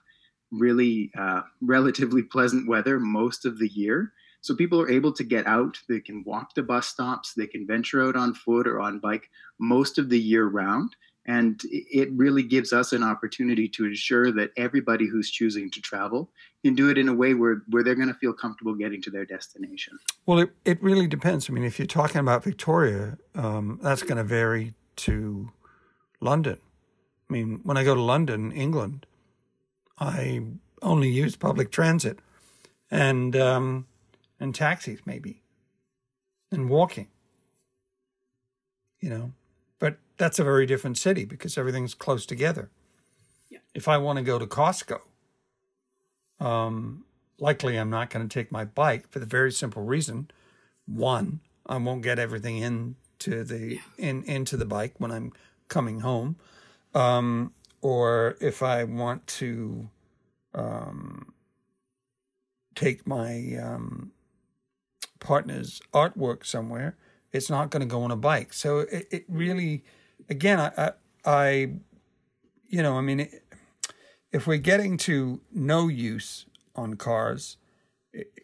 really 0.52 1.12
uh, 1.18 1.42
relatively 1.62 2.24
pleasant 2.24 2.68
weather 2.68 3.00
most 3.00 3.46
of 3.46 3.60
the 3.60 3.68
year. 3.70 4.14
So 4.42 4.56
people 4.56 4.80
are 4.82 4.90
able 4.90 5.12
to 5.14 5.24
get 5.24 5.46
out. 5.48 5.78
They 5.88 6.00
can 6.00 6.24
walk 6.24 6.54
to 6.56 6.64
bus 6.64 6.88
stops. 6.88 7.34
They 7.34 7.48
can 7.48 7.68
venture 7.68 8.02
out 8.02 8.16
on 8.16 8.34
foot 8.34 8.68
or 8.68 8.80
on 8.80 9.00
bike 9.00 9.30
most 9.60 9.98
of 9.98 10.10
the 10.10 10.20
year 10.20 10.48
round. 10.48 10.96
And 11.26 11.62
it 11.70 12.10
really 12.14 12.42
gives 12.42 12.74
us 12.74 12.92
an 12.92 13.04
opportunity 13.04 13.68
to 13.70 13.86
ensure 13.86 14.32
that 14.32 14.52
everybody 14.58 15.08
who's 15.08 15.30
choosing 15.30 15.70
to 15.72 15.82
travel 15.82 16.32
can 16.64 16.74
do 16.74 16.90
it 16.90 16.98
in 16.98 17.08
a 17.08 17.14
way 17.14 17.36
where, 17.36 17.62
where 17.70 17.84
they're 17.84 17.94
going 17.94 18.08
to 18.08 18.16
feel 18.16 18.34
comfortable 18.34 18.74
getting 18.74 19.02
to 19.04 19.12
their 19.12 19.26
destination. 19.26 20.00
Well, 20.26 20.40
it, 20.40 20.52
it 20.66 20.82
really 20.82 21.06
depends. 21.06 21.48
I 21.48 21.54
mean, 21.54 21.66
if 21.66 21.78
you're 21.78 21.86
talking 21.86 22.20
about 22.20 22.44
Victoria, 22.44 23.18
um, 23.36 23.80
that's 23.84 24.02
going 24.02 24.18
to 24.18 24.24
vary 24.24 24.74
to 24.98 25.52
London. 26.20 26.58
I 27.30 27.34
mean, 27.34 27.60
when 27.64 27.78
I 27.78 27.84
go 27.84 27.94
to 27.94 28.02
London, 28.02 28.52
England, 28.52 29.06
I 30.00 30.42
only 30.82 31.10
use 31.10 31.36
public 31.36 31.72
transit 31.72 32.20
and 32.90 33.36
um, 33.36 33.88
and 34.40 34.56
taxis 34.56 35.00
maybe 35.06 35.42
and 36.52 36.70
walking. 36.70 37.08
You 39.00 39.10
know, 39.10 39.32
but 39.80 39.98
that's 40.18 40.40
a 40.40 40.44
very 40.44 40.66
different 40.66 40.98
city 40.98 41.26
because 41.26 41.58
everything's 41.58 41.94
close 41.94 42.26
together. 42.26 42.70
Yeah. 43.50 43.60
If 43.74 43.88
I 43.88 43.98
want 43.98 44.18
to 44.18 44.24
go 44.24 44.38
to 44.38 44.46
Costco, 44.46 45.00
um, 46.40 47.06
likely 47.40 47.78
I'm 47.78 47.90
not 47.90 48.10
going 48.10 48.28
to 48.28 48.34
take 48.34 48.52
my 48.52 48.66
bike 48.66 49.10
for 49.10 49.20
the 49.20 49.26
very 49.26 49.52
simple 49.52 49.84
reason: 49.84 50.32
one, 50.86 51.40
I 51.66 51.78
won't 51.78 52.04
get 52.04 52.20
everything 52.20 52.58
into 52.58 53.44
the 53.44 53.76
yeah. 53.76 53.82
in 53.98 54.24
into 54.24 54.58
the 54.58 54.66
bike 54.66 54.96
when 54.98 55.12
I'm 55.12 55.32
coming 55.68 56.02
home. 56.02 56.38
Um, 56.94 57.54
or 57.82 58.38
if 58.42 58.62
I 58.62 58.84
want 58.84 59.26
to 59.28 59.90
um, 60.54 61.34
take 62.76 63.08
my 63.08 63.58
um, 63.62 64.12
partner's 65.20 65.82
artwork 65.94 66.46
somewhere, 66.46 66.98
it's 67.32 67.50
not 67.50 67.70
going 67.70 67.82
to 67.82 67.88
go 67.88 68.02
on 68.04 68.12
a 68.12 68.16
bike. 68.16 68.54
So 68.54 68.80
it, 68.80 69.08
it 69.12 69.26
really, 69.28 69.84
again, 70.30 70.60
I, 70.60 70.72
I, 70.78 70.92
I, 71.26 71.50
you 72.68 72.82
know, 72.84 72.98
I 72.98 73.02
mean, 73.02 73.22
it, 73.22 73.44
if 74.32 74.46
we're 74.48 74.58
getting 74.58 74.98
to 74.98 75.42
no 75.52 75.88
use 75.88 76.46
on 76.76 76.96
cars 76.96 77.58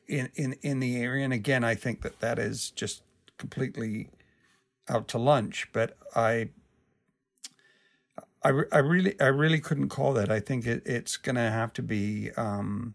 in 0.07 0.29
in 0.35 0.53
in 0.61 0.79
the 0.79 0.97
area, 0.97 1.23
and 1.23 1.33
again, 1.33 1.63
I 1.63 1.75
think 1.75 2.01
that 2.01 2.19
that 2.19 2.39
is 2.39 2.71
just 2.71 3.03
completely 3.37 4.09
out 4.89 5.07
to 5.09 5.17
lunch. 5.17 5.67
But 5.73 5.97
I 6.15 6.49
I, 8.45 8.61
I 8.71 8.77
really 8.77 9.19
I 9.19 9.27
really 9.27 9.59
couldn't 9.59 9.89
call 9.89 10.13
that. 10.13 10.31
I 10.31 10.39
think 10.39 10.67
it, 10.67 10.83
it's 10.85 11.17
going 11.17 11.35
to 11.35 11.49
have 11.49 11.73
to 11.73 11.81
be 11.81 12.29
um, 12.37 12.93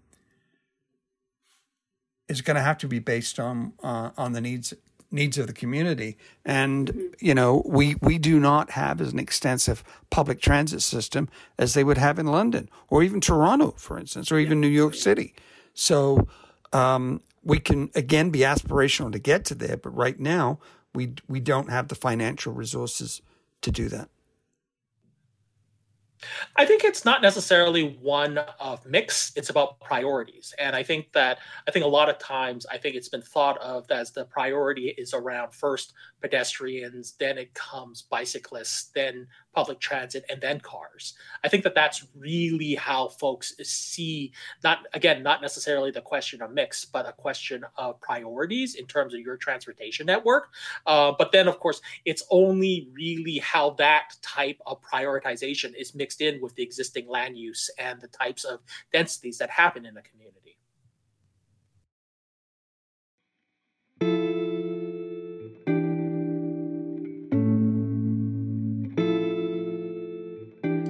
it's 2.29 2.41
going 2.41 2.55
to 2.55 2.63
have 2.63 2.79
to 2.79 2.87
be 2.87 3.01
based 3.01 3.41
on 3.41 3.73
uh, 3.83 4.11
on 4.17 4.33
the 4.33 4.41
needs 4.41 4.73
needs 5.11 5.39
of 5.39 5.49
the 5.49 5.53
community. 5.53 6.17
And 6.45 7.17
you 7.19 7.35
know, 7.35 7.65
we 7.67 7.97
we 8.01 8.17
do 8.17 8.39
not 8.39 8.71
have 8.71 9.01
as 9.01 9.13
an 9.13 9.19
extensive 9.19 9.83
public 10.09 10.41
transit 10.41 10.83
system 10.83 11.29
as 11.59 11.75
they 11.75 11.83
would 11.83 11.99
have 11.99 12.21
in 12.21 12.27
London 12.27 12.71
or 12.89 13.03
even 13.03 13.21
Toronto, 13.21 13.73
for 13.77 13.99
instance, 13.99 14.31
or 14.31 14.39
even 14.39 14.61
New 14.61 14.69
York 14.69 14.95
City. 14.95 15.35
So 15.75 16.29
um, 16.73 17.23
we 17.43 17.59
can 17.59 17.91
again 17.97 18.31
be 18.31 18.41
aspirational 18.41 19.11
to 19.11 19.19
get 19.19 19.45
to 19.47 19.57
there, 19.57 19.77
but 19.77 19.91
right 19.91 20.21
now 20.21 20.61
we 20.95 21.15
we 21.27 21.41
don't 21.41 21.71
have 21.71 21.89
the 21.89 21.97
financial 21.97 22.53
resources 22.53 23.21
to 23.63 23.73
do 23.73 23.89
that. 23.89 24.11
I 26.57 26.67
think 26.67 26.85
it's 26.85 27.05
not 27.05 27.23
necessarily 27.23 27.97
one 28.01 28.39
of 28.59 28.85
mix. 28.87 29.33
It's 29.37 29.51
about 29.51 29.81
priorities, 29.81 30.55
and 30.59 30.77
I 30.77 30.83
think 30.83 31.13
that 31.13 31.39
I 31.67 31.71
think 31.71 31.85
a 31.85 31.89
lot 31.89 32.09
of 32.09 32.19
times 32.19 32.67
I 32.67 32.79
think 32.79 32.97
it's 32.97 33.09
been 33.09 33.23
thought 33.23 33.59
of 33.59 33.91
as 33.91 34.11
the 34.11 34.25
priority 34.25 34.95
is 34.97 35.15
around 35.15 35.53
first 35.53 35.93
pedestrians, 36.21 37.15
then 37.19 37.39
it 37.39 37.55
comes 37.55 38.03
bicyclists, 38.03 38.91
then 38.95 39.27
public 39.55 39.81
transit, 39.81 40.25
and 40.29 40.41
then 40.41 40.61
cars. 40.61 41.15
I 41.43 41.49
think 41.49 41.65
that 41.65 41.75
that's 41.75 42.07
really 42.17 42.75
how 42.75 43.09
folks 43.09 43.55
see 43.63 44.33
not 44.63 44.87
again 44.93 45.23
not 45.23 45.43
necessarily 45.43 45.91
the 45.91 46.01
question 46.01 46.43
of 46.43 46.53
mix, 46.53 46.85
but 46.85 47.09
a 47.09 47.13
question 47.13 47.65
of 47.77 48.01
priorities 48.01 48.75
in 48.75 48.87
terms 48.87 49.15
of 49.15 49.21
your 49.21 49.37
transportation 49.37 50.07
network. 50.07 50.51
Uh, 50.87 51.13
but 51.19 51.33
then, 51.33 51.49
of 51.49 51.59
course, 51.59 51.81
it's 52.05 52.25
only 52.31 52.89
really 52.93 53.39
how 53.39 53.71
that 53.71 54.15
type 54.23 54.61
of 54.67 54.81
prioritization 54.83 55.75
is 55.75 55.95
mixed 55.95 56.10
in 56.19 56.41
with 56.41 56.55
the 56.55 56.63
existing 56.63 57.07
land 57.09 57.37
use 57.37 57.71
and 57.79 58.01
the 58.01 58.09
types 58.09 58.45
of 58.45 58.61
densities 58.93 59.39
that 59.39 59.51
happen 59.51 59.85
in 59.85 59.95
the 59.95 60.03
community. 60.03 60.57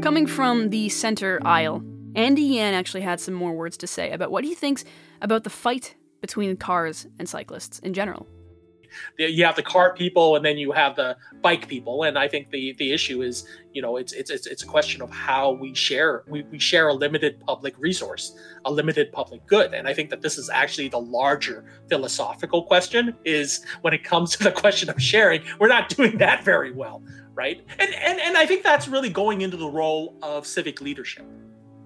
Coming 0.02 0.26
from 0.26 0.70
the 0.70 0.88
center 0.88 1.40
aisle, 1.44 1.82
Andy 2.14 2.42
Yan 2.42 2.74
actually 2.74 3.02
had 3.02 3.20
some 3.20 3.34
more 3.34 3.52
words 3.52 3.76
to 3.78 3.86
say 3.86 4.10
about 4.10 4.30
what 4.30 4.44
he 4.44 4.54
thinks 4.54 4.84
about 5.20 5.44
the 5.44 5.50
fight 5.50 5.94
between 6.20 6.56
cars 6.56 7.06
and 7.18 7.28
cyclists 7.28 7.78
in 7.80 7.94
general 7.94 8.26
you 9.18 9.44
have 9.44 9.56
the 9.56 9.62
car 9.62 9.94
people 9.94 10.36
and 10.36 10.44
then 10.44 10.58
you 10.58 10.72
have 10.72 10.96
the 10.96 11.16
bike 11.40 11.68
people. 11.68 12.02
And 12.04 12.18
i 12.18 12.28
think 12.28 12.50
the 12.50 12.74
the 12.74 12.92
issue 12.92 13.22
is 13.22 13.46
you 13.72 13.82
know 13.82 13.96
it's 13.96 14.12
it's 14.12 14.30
it's, 14.30 14.62
a 14.62 14.66
question 14.66 15.02
of 15.02 15.10
how 15.10 15.52
we 15.52 15.74
share 15.74 16.24
we, 16.28 16.42
we 16.42 16.58
share 16.58 16.88
a 16.88 16.94
limited 16.94 17.40
public 17.40 17.74
resource 17.78 18.36
a 18.64 18.70
limited 18.70 19.12
public 19.12 19.46
good. 19.46 19.74
And 19.74 19.88
i 19.88 19.94
think 19.94 20.10
that 20.10 20.22
this 20.22 20.38
is 20.38 20.50
actually 20.50 20.88
the 20.88 21.00
larger 21.00 21.64
philosophical 21.88 22.64
question 22.64 23.16
is 23.24 23.64
when 23.82 23.94
it 23.94 24.04
comes 24.04 24.30
to 24.36 24.44
the 24.44 24.52
question 24.52 24.90
of 24.90 25.00
sharing 25.00 25.42
we're 25.58 25.68
not 25.68 25.88
doing 25.88 26.18
that 26.18 26.44
very 26.44 26.72
well 26.72 27.02
right? 27.32 27.64
And 27.78 27.94
and, 27.94 28.20
and 28.20 28.36
i 28.36 28.44
think 28.44 28.62
that's 28.62 28.88
really 28.88 29.08
going 29.08 29.40
into 29.40 29.56
the 29.56 29.68
role 29.68 30.16
of 30.22 30.46
civic 30.46 30.80
leadership 30.80 31.24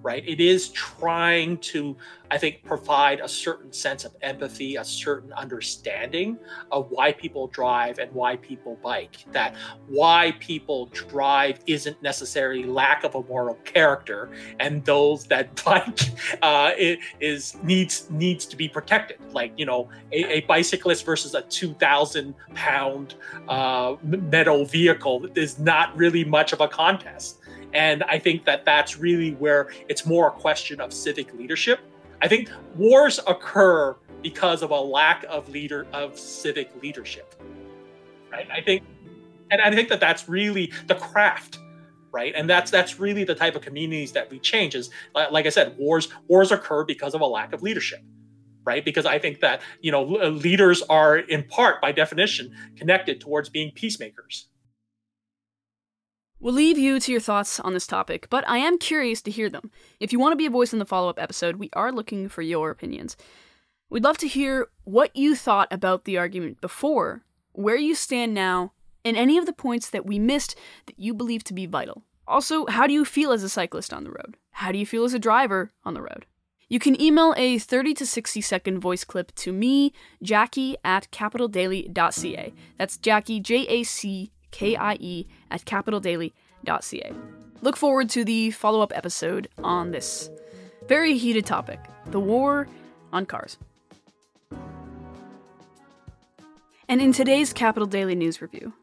right? 0.05 0.23
It 0.27 0.39
is 0.39 0.69
trying 0.69 1.57
to, 1.73 1.97
I 2.29 2.37
think, 2.37 2.63
provide 2.63 3.19
a 3.21 3.27
certain 3.27 3.73
sense 3.73 4.05
of 4.05 4.15
empathy, 4.21 4.75
a 4.75 4.85
certain 4.85 5.33
understanding 5.33 6.37
of 6.71 6.91
why 6.91 7.11
people 7.11 7.47
drive 7.47 7.97
and 7.97 8.11
why 8.13 8.35
people 8.35 8.77
bike. 8.83 9.25
That 9.31 9.55
why 9.87 10.35
people 10.39 10.91
drive 10.93 11.59
isn't 11.65 11.99
necessarily 12.03 12.65
lack 12.65 13.03
of 13.03 13.15
a 13.15 13.23
moral 13.23 13.55
character, 13.65 14.29
and 14.59 14.85
those 14.85 15.25
that 15.25 15.63
bike 15.65 15.99
uh, 16.43 16.71
is 17.19 17.57
needs 17.63 18.07
needs 18.11 18.45
to 18.45 18.55
be 18.55 18.69
protected. 18.69 19.17
Like 19.33 19.53
you 19.57 19.65
know, 19.65 19.89
a, 20.11 20.37
a 20.37 20.41
bicyclist 20.41 21.03
versus 21.03 21.33
a 21.33 21.41
two 21.41 21.73
thousand 21.73 22.35
pound 22.53 23.15
uh, 23.47 23.95
metal 24.03 24.65
vehicle 24.65 25.25
is 25.33 25.57
not 25.57 25.97
really 25.97 26.23
much 26.23 26.53
of 26.53 26.61
a 26.61 26.67
contest 26.67 27.39
and 27.75 28.03
I 28.03 28.17
think 28.17 28.45
that 28.45 28.63
that's 28.63 28.97
really 28.97 29.33
where 29.33 29.69
it's 29.89 30.05
more 30.05 30.29
a 30.29 30.31
question 30.31 30.79
of 30.79 30.93
civic 30.93 31.33
leadership. 31.33 31.79
I 32.21 32.27
think 32.29 32.49
wars 32.75 33.19
occur 33.27 33.95
because 34.23 34.63
of 34.63 34.71
a 34.71 34.79
lack 34.79 35.25
of 35.25 35.49
leader 35.49 35.85
of 35.93 36.17
civic 36.17 36.71
leadership. 36.81 37.35
Right? 38.31 38.47
I 38.49 38.61
think 38.61 38.83
and 39.51 39.61
I 39.61 39.71
think 39.71 39.89
that 39.89 39.99
that's 39.99 40.27
really 40.27 40.71
the 40.87 40.95
craft 40.95 41.59
right 42.11 42.33
and 42.35 42.49
that's 42.49 42.71
that's 42.71 42.97
really 42.97 43.25
the 43.25 43.35
type 43.35 43.55
of 43.55 43.61
communities 43.61 44.13
that 44.13 44.31
we 44.31 44.39
change 44.39 44.73
is 44.73 44.89
like 45.13 45.45
i 45.45 45.49
said 45.49 45.77
wars 45.77 46.07
wars 46.29 46.49
occur 46.49 46.85
because 46.85 47.13
of 47.13 47.19
a 47.19 47.25
lack 47.25 47.51
of 47.51 47.61
leadership 47.61 47.99
right 48.63 48.85
because 48.85 49.05
i 49.05 49.19
think 49.19 49.41
that 49.41 49.61
you 49.81 49.91
know 49.91 50.03
leaders 50.03 50.81
are 50.83 51.17
in 51.17 51.43
part 51.43 51.81
by 51.81 51.91
definition 51.91 52.55
connected 52.77 53.19
towards 53.19 53.49
being 53.49 53.69
peacemakers 53.71 54.47
We'll 56.39 56.53
leave 56.53 56.77
you 56.77 56.99
to 56.99 57.11
your 57.11 57.21
thoughts 57.21 57.59
on 57.61 57.73
this 57.73 57.87
topic, 57.87 58.27
but 58.29 58.47
I 58.47 58.57
am 58.57 58.77
curious 58.77 59.21
to 59.21 59.31
hear 59.31 59.49
them. 59.49 59.71
If 59.99 60.11
you 60.11 60.19
want 60.19 60.33
to 60.33 60.37
be 60.37 60.45
a 60.45 60.51
voice 60.51 60.73
in 60.73 60.79
the 60.79 60.85
follow 60.85 61.09
up 61.09 61.17
episode, 61.17 61.55
we 61.55 61.69
are 61.73 61.93
looking 61.93 62.27
for 62.27 62.41
your 62.41 62.69
opinions. 62.69 63.15
We'd 63.89 64.03
love 64.03 64.17
to 64.17 64.27
hear 64.27 64.67
what 64.83 65.15
you 65.15 65.35
thought 65.35 65.69
about 65.71 66.03
the 66.03 66.17
argument 66.17 66.59
before, 66.59 67.23
where 67.53 67.77
you 67.77 67.95
stand 67.95 68.33
now, 68.33 68.73
and 69.05 69.15
any 69.15 69.37
of 69.37 69.45
the 69.45 69.53
points 69.53 69.89
that 69.89 70.05
we 70.05 70.19
missed 70.19 70.57
that 70.87 70.99
you 70.99 71.13
believe 71.13 71.43
to 71.45 71.53
be 71.53 71.65
vital. 71.65 72.03
Also, 72.27 72.65
how 72.65 72.85
do 72.85 72.93
you 72.93 73.05
feel 73.05 73.31
as 73.31 73.43
a 73.43 73.49
cyclist 73.49 73.93
on 73.93 74.03
the 74.03 74.11
road? 74.11 74.35
How 74.51 74.73
do 74.73 74.77
you 74.77 74.85
feel 74.85 75.05
as 75.05 75.13
a 75.13 75.19
driver 75.19 75.71
on 75.85 75.93
the 75.93 76.01
road? 76.01 76.25
You 76.67 76.79
can 76.79 76.99
email 76.99 77.33
a 77.37 77.59
30 77.59 77.93
to 77.93 78.05
60 78.05 78.41
second 78.41 78.79
voice 78.79 79.03
clip 79.03 79.33
to 79.35 79.53
me, 79.53 79.93
Jackie 80.21 80.75
at 80.83 81.09
capitaldaily.ca. 81.11 82.53
That's 82.77 82.97
Jackie, 82.97 83.39
J 83.39 83.67
A 83.67 83.83
C 83.83 84.31
K-I-E, 84.55 85.27
at 85.55 85.65
capitaldaily.ca. 85.65 87.13
Look 87.61 87.77
forward 87.77 88.09
to 88.09 88.25
the 88.25 88.51
follow 88.51 88.81
up 88.81 88.91
episode 88.93 89.47
on 89.63 89.91
this 89.91 90.29
very 90.87 91.17
heated 91.17 91.45
topic 91.45 91.79
the 92.07 92.19
war 92.19 92.67
on 93.11 93.25
cars. 93.25 93.57
And 96.87 97.01
in 97.01 97.13
today's 97.13 97.51
Capital 97.51 97.87
Daily 97.87 98.13
News 98.13 98.41
Review, 98.43 98.73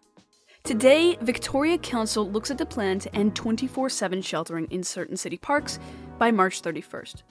today, 0.65 1.17
Victoria 1.21 1.79
Council 1.79 2.29
looks 2.29 2.51
at 2.51 2.59
the 2.59 2.67
plan 2.67 2.99
to 3.01 3.15
end 3.15 3.37
24 3.37 3.91
7 3.91 4.23
sheltering 4.23 4.67
in 4.71 4.83
certain 4.83 5.17
city 5.17 5.37
parks 5.37 5.79
by 6.19 6.33
March 6.33 6.63
31st. 6.63 7.23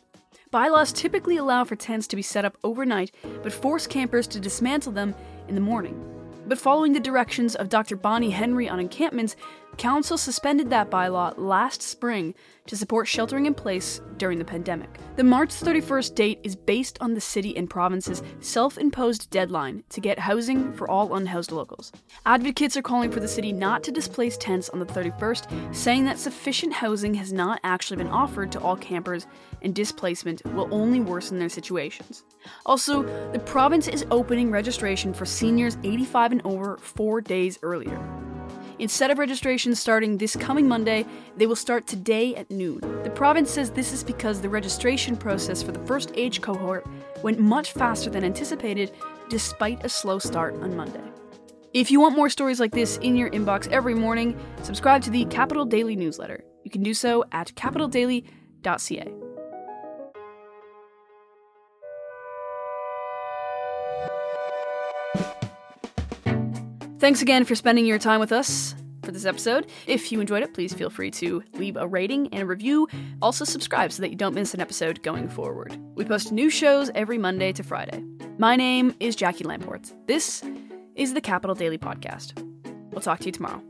Bylaws 0.51 0.93
typically 0.93 1.37
allow 1.37 1.63
for 1.63 1.75
tents 1.75 2.07
to 2.07 2.15
be 2.15 2.21
set 2.21 2.45
up 2.45 2.57
overnight, 2.63 3.11
but 3.41 3.51
force 3.51 3.87
campers 3.87 4.27
to 4.27 4.39
dismantle 4.39 4.91
them 4.93 5.15
in 5.47 5.55
the 5.55 5.61
morning. 5.61 6.20
But 6.51 6.59
following 6.59 6.91
the 6.91 6.99
directions 6.99 7.55
of 7.55 7.69
Dr. 7.69 7.95
Bonnie 7.95 8.31
Henry 8.31 8.67
on 8.67 8.77
encampments, 8.77 9.37
Council 9.81 10.15
suspended 10.15 10.69
that 10.69 10.91
bylaw 10.91 11.33
last 11.37 11.81
spring 11.81 12.35
to 12.67 12.77
support 12.77 13.07
sheltering 13.07 13.47
in 13.47 13.55
place 13.55 13.99
during 14.17 14.37
the 14.37 14.45
pandemic. 14.45 14.99
The 15.15 15.23
March 15.23 15.49
31st 15.49 16.13
date 16.13 16.39
is 16.43 16.55
based 16.55 16.99
on 17.01 17.15
the 17.15 17.19
city 17.19 17.57
and 17.57 17.67
province's 17.67 18.21
self 18.41 18.77
imposed 18.77 19.31
deadline 19.31 19.83
to 19.89 19.99
get 19.99 20.19
housing 20.19 20.71
for 20.73 20.87
all 20.87 21.15
unhoused 21.15 21.51
locals. 21.51 21.91
Advocates 22.27 22.77
are 22.77 22.83
calling 22.83 23.09
for 23.09 23.21
the 23.21 23.27
city 23.27 23.51
not 23.51 23.81
to 23.81 23.91
displace 23.91 24.37
tents 24.37 24.69
on 24.69 24.77
the 24.77 24.85
31st, 24.85 25.75
saying 25.75 26.05
that 26.05 26.19
sufficient 26.19 26.73
housing 26.73 27.15
has 27.15 27.33
not 27.33 27.59
actually 27.63 27.97
been 27.97 28.07
offered 28.07 28.51
to 28.51 28.61
all 28.61 28.75
campers 28.75 29.25
and 29.63 29.73
displacement 29.73 30.45
will 30.53 30.69
only 30.71 30.99
worsen 30.99 31.39
their 31.39 31.49
situations. 31.49 32.23
Also, 32.67 33.01
the 33.31 33.39
province 33.39 33.87
is 33.87 34.05
opening 34.11 34.51
registration 34.51 35.11
for 35.11 35.25
seniors 35.25 35.75
85 35.83 36.33
and 36.33 36.41
over 36.45 36.77
four 36.77 37.19
days 37.19 37.57
earlier. 37.63 37.99
Instead 38.81 39.11
of 39.11 39.19
registration 39.19 39.75
starting 39.75 40.17
this 40.17 40.35
coming 40.35 40.67
Monday, 40.67 41.05
they 41.37 41.45
will 41.45 41.55
start 41.55 41.85
today 41.85 42.33
at 42.33 42.49
noon. 42.49 42.79
The 43.03 43.11
province 43.11 43.51
says 43.51 43.69
this 43.69 43.93
is 43.93 44.03
because 44.03 44.41
the 44.41 44.49
registration 44.49 45.15
process 45.15 45.61
for 45.61 45.71
the 45.71 45.85
first 45.85 46.11
age 46.15 46.41
cohort 46.41 46.87
went 47.21 47.37
much 47.37 47.73
faster 47.73 48.09
than 48.09 48.23
anticipated, 48.23 48.91
despite 49.29 49.85
a 49.85 49.89
slow 49.89 50.17
start 50.17 50.55
on 50.63 50.75
Monday. 50.75 51.03
If 51.75 51.91
you 51.91 52.01
want 52.01 52.15
more 52.15 52.27
stories 52.27 52.59
like 52.59 52.71
this 52.71 52.97
in 52.97 53.15
your 53.15 53.29
inbox 53.29 53.67
every 53.67 53.93
morning, 53.93 54.35
subscribe 54.63 55.03
to 55.03 55.11
the 55.11 55.25
Capital 55.25 55.63
Daily 55.63 55.95
newsletter. 55.95 56.43
You 56.63 56.71
can 56.71 56.81
do 56.81 56.95
so 56.95 57.23
at 57.31 57.53
capitaldaily.ca. 57.53 59.30
Thanks 67.01 67.23
again 67.23 67.45
for 67.45 67.55
spending 67.55 67.87
your 67.87 67.97
time 67.97 68.19
with 68.19 68.31
us 68.31 68.75
for 69.01 69.11
this 69.11 69.25
episode. 69.25 69.65
If 69.87 70.11
you 70.11 70.21
enjoyed 70.21 70.43
it, 70.43 70.53
please 70.53 70.71
feel 70.71 70.91
free 70.91 71.09
to 71.09 71.41
leave 71.53 71.75
a 71.75 71.87
rating 71.87 72.31
and 72.31 72.43
a 72.43 72.45
review. 72.45 72.87
Also, 73.23 73.43
subscribe 73.43 73.91
so 73.91 74.03
that 74.03 74.11
you 74.11 74.15
don't 74.15 74.35
miss 74.35 74.53
an 74.53 74.61
episode 74.61 75.01
going 75.01 75.27
forward. 75.27 75.75
We 75.95 76.05
post 76.05 76.31
new 76.31 76.51
shows 76.51 76.91
every 76.93 77.17
Monday 77.17 77.53
to 77.53 77.63
Friday. 77.63 78.03
My 78.37 78.55
name 78.55 78.93
is 78.99 79.15
Jackie 79.15 79.45
Lamport. 79.45 79.91
This 80.05 80.43
is 80.93 81.15
the 81.15 81.21
Capital 81.21 81.55
Daily 81.55 81.79
Podcast. 81.79 82.39
We'll 82.91 83.01
talk 83.01 83.17
to 83.21 83.25
you 83.25 83.31
tomorrow. 83.31 83.63